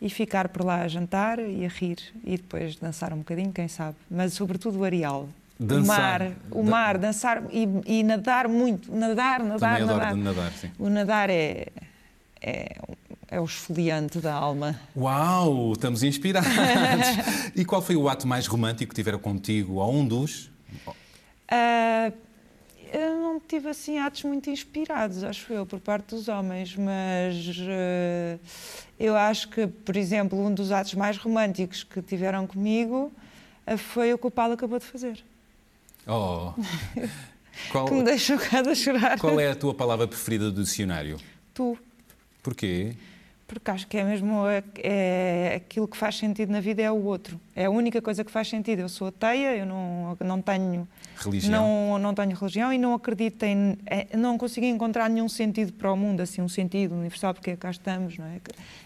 e 0.00 0.10
ficar 0.10 0.48
por 0.48 0.64
lá 0.64 0.82
a 0.82 0.88
jantar 0.88 1.38
e 1.38 1.64
a 1.64 1.68
rir 1.68 1.98
e 2.24 2.36
depois 2.36 2.76
dançar 2.76 3.12
um 3.12 3.18
bocadinho, 3.18 3.52
quem 3.52 3.68
sabe. 3.68 3.96
Mas 4.10 4.32
sobretudo 4.32 4.80
o 4.80 4.84
areal. 4.84 5.28
Dançar. 5.58 6.20
O 6.20 6.24
mar, 6.24 6.36
o 6.50 6.62
mar, 6.62 6.98
dançar 6.98 7.42
e, 7.50 7.68
e 7.86 8.02
nadar 8.02 8.46
muito. 8.46 8.94
Nadar, 8.94 9.42
nadar, 9.42 9.78
Também 9.78 9.86
nadar. 9.86 10.16
nadar, 10.16 10.52
sim. 10.52 10.70
O 10.78 10.90
nadar 10.90 11.30
é, 11.30 11.68
é, 12.42 12.76
é 13.28 13.40
o 13.40 13.44
esfoliante 13.44 14.18
da 14.18 14.34
alma. 14.34 14.78
Uau, 14.94 15.72
estamos 15.72 16.02
inspirados. 16.02 16.48
e 17.56 17.64
qual 17.64 17.80
foi 17.80 17.96
o 17.96 18.08
ato 18.08 18.26
mais 18.26 18.46
romântico 18.46 18.90
que 18.90 18.94
tiveram 18.94 19.18
contigo? 19.18 19.74
Ou 19.74 19.94
um 19.94 20.06
dos? 20.06 20.50
Ah, 21.48 22.12
eu 22.92 23.20
não 23.20 23.40
tive 23.40 23.68
assim 23.68 23.98
atos 23.98 24.22
muito 24.24 24.50
inspirados, 24.50 25.24
acho 25.24 25.52
eu, 25.52 25.66
por 25.66 25.80
parte 25.80 26.14
dos 26.14 26.28
homens, 26.28 26.76
mas 26.76 27.56
ah, 27.68 28.38
eu 28.98 29.16
acho 29.16 29.48
que, 29.48 29.66
por 29.66 29.96
exemplo, 29.96 30.38
um 30.38 30.52
dos 30.52 30.70
atos 30.72 30.94
mais 30.94 31.16
românticos 31.16 31.82
que 31.84 32.00
tiveram 32.00 32.46
comigo 32.46 33.12
ah, 33.66 33.76
foi 33.76 34.12
o 34.12 34.18
que 34.18 34.26
o 34.26 34.30
Paulo 34.30 34.54
acabou 34.54 34.78
de 34.78 34.84
fazer, 34.84 35.24
Oh. 36.06 36.52
Qual, 37.72 37.86
que 37.86 37.94
me 37.94 38.02
deixou 38.02 38.38
cá 38.38 38.60
a 38.60 38.74
chorar. 38.74 39.18
qual 39.18 39.40
é 39.40 39.50
a 39.50 39.54
tua 39.54 39.72
palavra 39.72 40.06
preferida 40.06 40.50
do 40.50 40.62
dicionário? 40.62 41.16
Tu. 41.54 41.76
Porquê? 42.42 42.94
Porque 43.46 43.70
acho 43.70 43.86
que 43.86 43.96
é 43.96 44.04
mesmo 44.04 44.46
é, 44.46 44.62
é 44.82 45.54
aquilo 45.56 45.86
que 45.86 45.96
faz 45.96 46.16
sentido 46.16 46.50
na 46.50 46.60
vida 46.60 46.82
é 46.82 46.90
o 46.90 47.04
outro. 47.04 47.40
É 47.54 47.66
a 47.66 47.70
única 47.70 48.02
coisa 48.02 48.24
que 48.24 48.30
faz 48.30 48.48
sentido. 48.48 48.80
Eu 48.80 48.88
sou 48.88 49.08
ateia, 49.08 49.56
eu 49.56 49.64
não, 49.66 50.16
não 50.20 50.42
tenho 50.42 50.88
Religião. 51.18 51.50
Não, 51.50 51.98
não 51.98 52.14
tenho 52.14 52.36
religião 52.36 52.72
e 52.72 52.78
não 52.78 52.92
acredito 52.94 53.42
em. 53.42 53.78
é, 53.86 54.14
Não 54.16 54.36
consigo 54.36 54.66
encontrar 54.66 55.08
nenhum 55.08 55.28
sentido 55.28 55.72
para 55.72 55.90
o 55.90 55.96
mundo, 55.96 56.20
assim, 56.20 56.42
um 56.42 56.48
sentido 56.48 56.94
universal, 56.94 57.32
porque 57.32 57.56
cá 57.56 57.70
estamos, 57.70 58.18
não 58.18 58.26
é? 58.26 58.38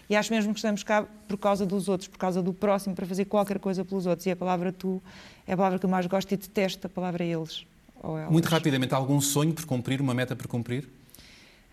E 0.09 0.15
acho 0.15 0.31
mesmo 0.31 0.53
que 0.53 0.59
estamos 0.59 0.81
cá 0.81 1.05
por 1.27 1.37
causa 1.37 1.65
dos 1.65 1.89
outros, 1.89 2.07
por 2.07 2.17
causa 2.17 2.41
do 2.41 2.53
próximo, 2.53 2.95
para 2.95 3.05
fazer 3.05 3.25
qualquer 3.25 3.59
coisa 3.59 3.83
pelos 3.83 4.05
outros. 4.05 4.25
E 4.25 4.31
a 4.31 4.35
palavra 4.35 4.71
tu 4.71 5.01
é 5.45 5.53
a 5.53 5.57
palavra 5.57 5.77
que 5.77 5.85
eu 5.85 5.89
mais 5.89 6.05
gosto 6.05 6.31
e 6.31 6.37
detesto 6.37 6.87
a 6.87 6.89
palavra 6.89 7.23
eles. 7.23 7.65
Ou 8.01 8.17
elas. 8.17 8.31
Muito 8.31 8.47
rapidamente, 8.47 8.93
algum 8.93 9.19
sonho 9.19 9.53
por 9.53 9.65
cumprir, 9.65 9.99
uma 9.99 10.13
meta 10.13 10.35
por 10.35 10.47
cumprir? 10.47 10.87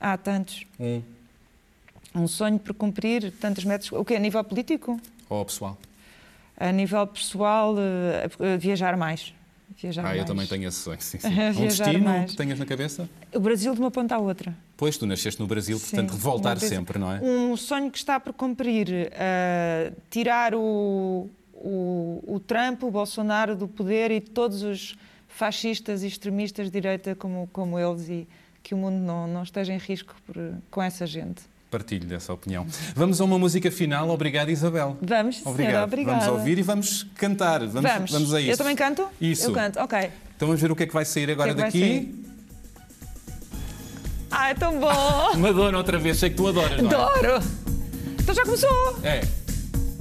Há 0.00 0.16
tantos. 0.16 0.66
Um. 0.78 1.02
Um 2.14 2.26
sonho 2.26 2.58
por 2.58 2.74
cumprir, 2.74 3.32
tantas 3.32 3.64
metas. 3.64 3.90
O 3.92 4.04
que 4.04 4.14
A 4.14 4.18
nível 4.18 4.42
político? 4.42 5.00
Ou 5.28 5.44
pessoal? 5.44 5.76
A 6.56 6.72
nível 6.72 7.06
pessoal, 7.06 7.74
eh, 7.78 8.28
eh, 8.40 8.56
viajar 8.56 8.96
mais. 8.96 9.32
Viajar 9.80 10.04
Ah, 10.04 10.10
eu 10.12 10.16
mais. 10.18 10.26
também 10.26 10.46
tenho 10.46 10.66
esse 10.68 10.78
sonho, 10.78 11.00
sim, 11.00 11.18
sim. 11.20 11.28
Um 11.28 11.66
destino 11.66 12.00
mais. 12.00 12.30
que 12.32 12.36
tenhas 12.36 12.58
na 12.58 12.66
cabeça? 12.66 13.08
O 13.32 13.38
Brasil 13.38 13.72
de 13.74 13.80
uma 13.80 13.90
ponta 13.90 14.16
à 14.16 14.18
outra. 14.18 14.56
Pois, 14.76 14.96
tu 14.96 15.06
nasceste 15.06 15.40
no 15.40 15.46
Brasil, 15.46 15.78
Sim, 15.78 15.96
portanto, 15.96 16.16
voltar 16.18 16.50
uma 16.50 16.54
vez- 16.56 16.72
sempre, 16.72 16.98
não 16.98 17.12
é? 17.12 17.20
Um 17.20 17.56
sonho 17.56 17.90
que 17.90 17.98
está 17.98 18.18
por 18.18 18.32
cumprir, 18.32 18.88
uh, 19.12 19.94
tirar 20.10 20.54
o, 20.54 21.28
o, 21.54 22.24
o 22.26 22.40
Trump, 22.40 22.82
o 22.82 22.90
Bolsonaro 22.90 23.54
do 23.54 23.68
poder 23.68 24.10
e 24.10 24.20
todos 24.20 24.62
os 24.62 24.96
fascistas 25.28 26.02
e 26.02 26.06
extremistas 26.08 26.66
de 26.66 26.72
direita 26.72 27.14
como, 27.14 27.48
como 27.52 27.78
eles 27.78 28.08
e 28.08 28.26
que 28.62 28.74
o 28.74 28.78
mundo 28.78 28.96
não, 28.96 29.28
não 29.28 29.42
esteja 29.44 29.72
em 29.72 29.78
risco 29.78 30.14
por- 30.26 30.36
com 30.70 30.82
essa 30.82 31.06
gente. 31.06 31.42
Partilho 31.70 32.06
dessa 32.06 32.32
opinião. 32.32 32.66
Vamos 32.94 33.20
a 33.20 33.24
uma 33.24 33.38
música 33.38 33.70
final. 33.70 34.08
Obrigado, 34.08 34.48
Isabel. 34.50 34.96
Vamos, 35.02 35.36
senhora, 35.36 35.50
Obrigado. 35.50 35.84
obrigada. 35.84 36.20
Vamos 36.20 36.38
ouvir 36.38 36.58
e 36.58 36.62
vamos 36.62 37.06
cantar. 37.14 37.60
Vamos, 37.66 38.10
Vamos. 38.10 38.34
a 38.34 38.40
isso. 38.40 38.50
Eu 38.52 38.56
também 38.56 38.74
canto? 38.74 39.06
Isso. 39.20 39.44
Eu 39.48 39.52
canto, 39.52 39.78
ok. 39.78 40.10
Então 40.36 40.48
vamos 40.48 40.60
ver 40.60 40.70
o 40.70 40.76
que 40.76 40.84
é 40.84 40.86
que 40.86 40.94
vai 40.94 41.04
sair 41.04 41.30
agora 41.30 41.54
que 41.54 41.60
é 41.60 41.70
que 41.70 41.78
daqui. 41.80 42.24
Ah, 44.30 44.50
é 44.50 44.54
tão 44.54 44.78
bom! 44.78 45.36
Madonna 45.36 45.78
outra 45.78 45.98
vez, 45.98 46.18
sei 46.18 46.30
que 46.30 46.36
tu 46.36 46.48
adoras, 46.48 46.80
não 46.80 46.90
é? 46.90 46.94
Adoro! 46.94 47.42
Então 48.20 48.34
já 48.34 48.44
começou! 48.44 48.98
É. 49.02 49.20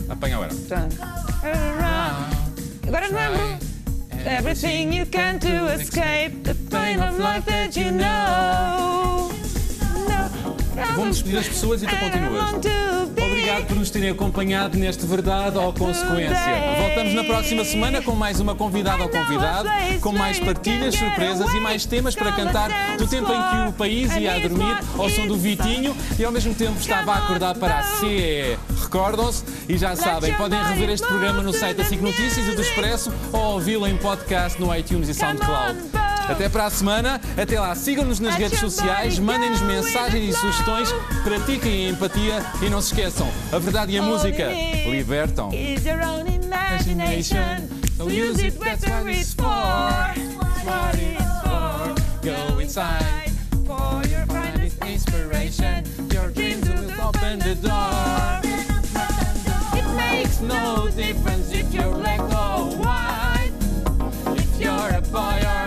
Apanha 0.09 0.35
agora. 0.35 0.51
Agora 2.87 3.09
não 3.09 3.19
lembro. 3.19 3.67
Everything 4.25 4.93
you 4.93 5.05
can 5.05 5.39
to 5.39 5.67
escape 5.79 6.43
the 6.43 6.53
pain 6.69 6.99
of 6.99 7.17
life 7.19 7.45
that 7.45 7.77
you 7.79 7.91
know. 7.91 9.26
Vamos 10.95 11.17
despedir 11.17 11.39
as 11.39 11.47
pessoas 11.47 11.81
e 11.81 11.87
tu 11.87 11.95
continuas. 11.97 12.51
Obrigado 13.47 13.67
por 13.67 13.77
nos 13.77 13.89
terem 13.89 14.09
acompanhado 14.09 14.77
neste 14.77 15.05
Verdade 15.05 15.57
ou 15.57 15.73
Consequência. 15.73 16.35
Voltamos 16.79 17.13
na 17.13 17.23
próxima 17.23 17.63
semana 17.63 18.01
com 18.01 18.13
mais 18.13 18.39
uma 18.39 18.55
convidada 18.55 19.03
ou 19.03 19.09
convidado, 19.09 19.69
com 20.01 20.11
mais 20.11 20.39
partilhas, 20.39 20.95
surpresas 20.95 21.51
e 21.53 21.59
mais 21.59 21.85
temas 21.85 22.15
para 22.15 22.31
cantar 22.31 22.69
do 22.97 23.07
tempo 23.07 23.31
em 23.31 23.41
que 23.41 23.69
o 23.69 23.73
país 23.73 24.15
ia 24.15 24.35
a 24.35 24.39
dormir 24.39 24.77
ao 24.97 25.09
som 25.09 25.27
do 25.27 25.37
Vitinho 25.37 25.95
e 26.19 26.23
ao 26.23 26.31
mesmo 26.31 26.53
tempo 26.53 26.79
estava 26.79 27.13
a 27.13 27.17
acordar 27.17 27.55
para 27.55 27.79
a 27.79 27.83
CE. 27.83 28.57
Recordam-se? 28.81 29.43
E 29.67 29.77
já 29.77 29.95
sabem, 29.95 30.33
podem 30.33 30.61
rever 30.63 30.89
este 30.89 31.07
programa 31.07 31.41
no 31.41 31.53
site 31.53 31.77
da 31.77 31.83
SIC 31.83 32.01
Notícias 32.01 32.47
e 32.47 32.51
do 32.51 32.61
Expresso 32.61 33.11
ou 33.33 33.53
ouvi-lo 33.53 33.87
em 33.87 33.97
podcast 33.97 34.59
no 34.59 34.73
iTunes 34.75 35.09
e 35.09 35.13
SoundCloud. 35.13 36.06
Até 36.29 36.49
para 36.49 36.65
a 36.65 36.69
semana. 36.69 37.21
Até 37.41 37.59
lá, 37.59 37.73
sigam-nos 37.75 38.19
nas 38.19 38.35
redes 38.35 38.59
sociais, 38.59 39.17
mandem-nos 39.19 39.61
mensagens 39.61 40.35
e 40.35 40.37
sugestões, 40.37 40.93
pratiquem 41.23 41.87
a 41.87 41.89
empatia 41.89 42.45
e 42.61 42.69
não 42.69 42.81
se 42.81 42.93
esqueçam, 42.93 43.27
a 43.51 43.57
verdade 43.59 43.93
e 43.93 43.97
a 43.97 44.01
música 44.01 44.49
libertam. 44.89 45.51
Open 57.07 57.39
the 57.39 57.55
door. 57.55 58.41
It 59.77 59.87
makes 59.95 60.41
no 60.41 60.89
difference 60.89 61.51
if 61.53 61.73
you're 61.73 61.95
black 61.95 62.19
or 62.19 62.75
white. 62.83 63.53
If 64.35 64.59
you're 64.59 64.89
a 64.89 65.01
boy 65.01 65.39
or 65.41 65.66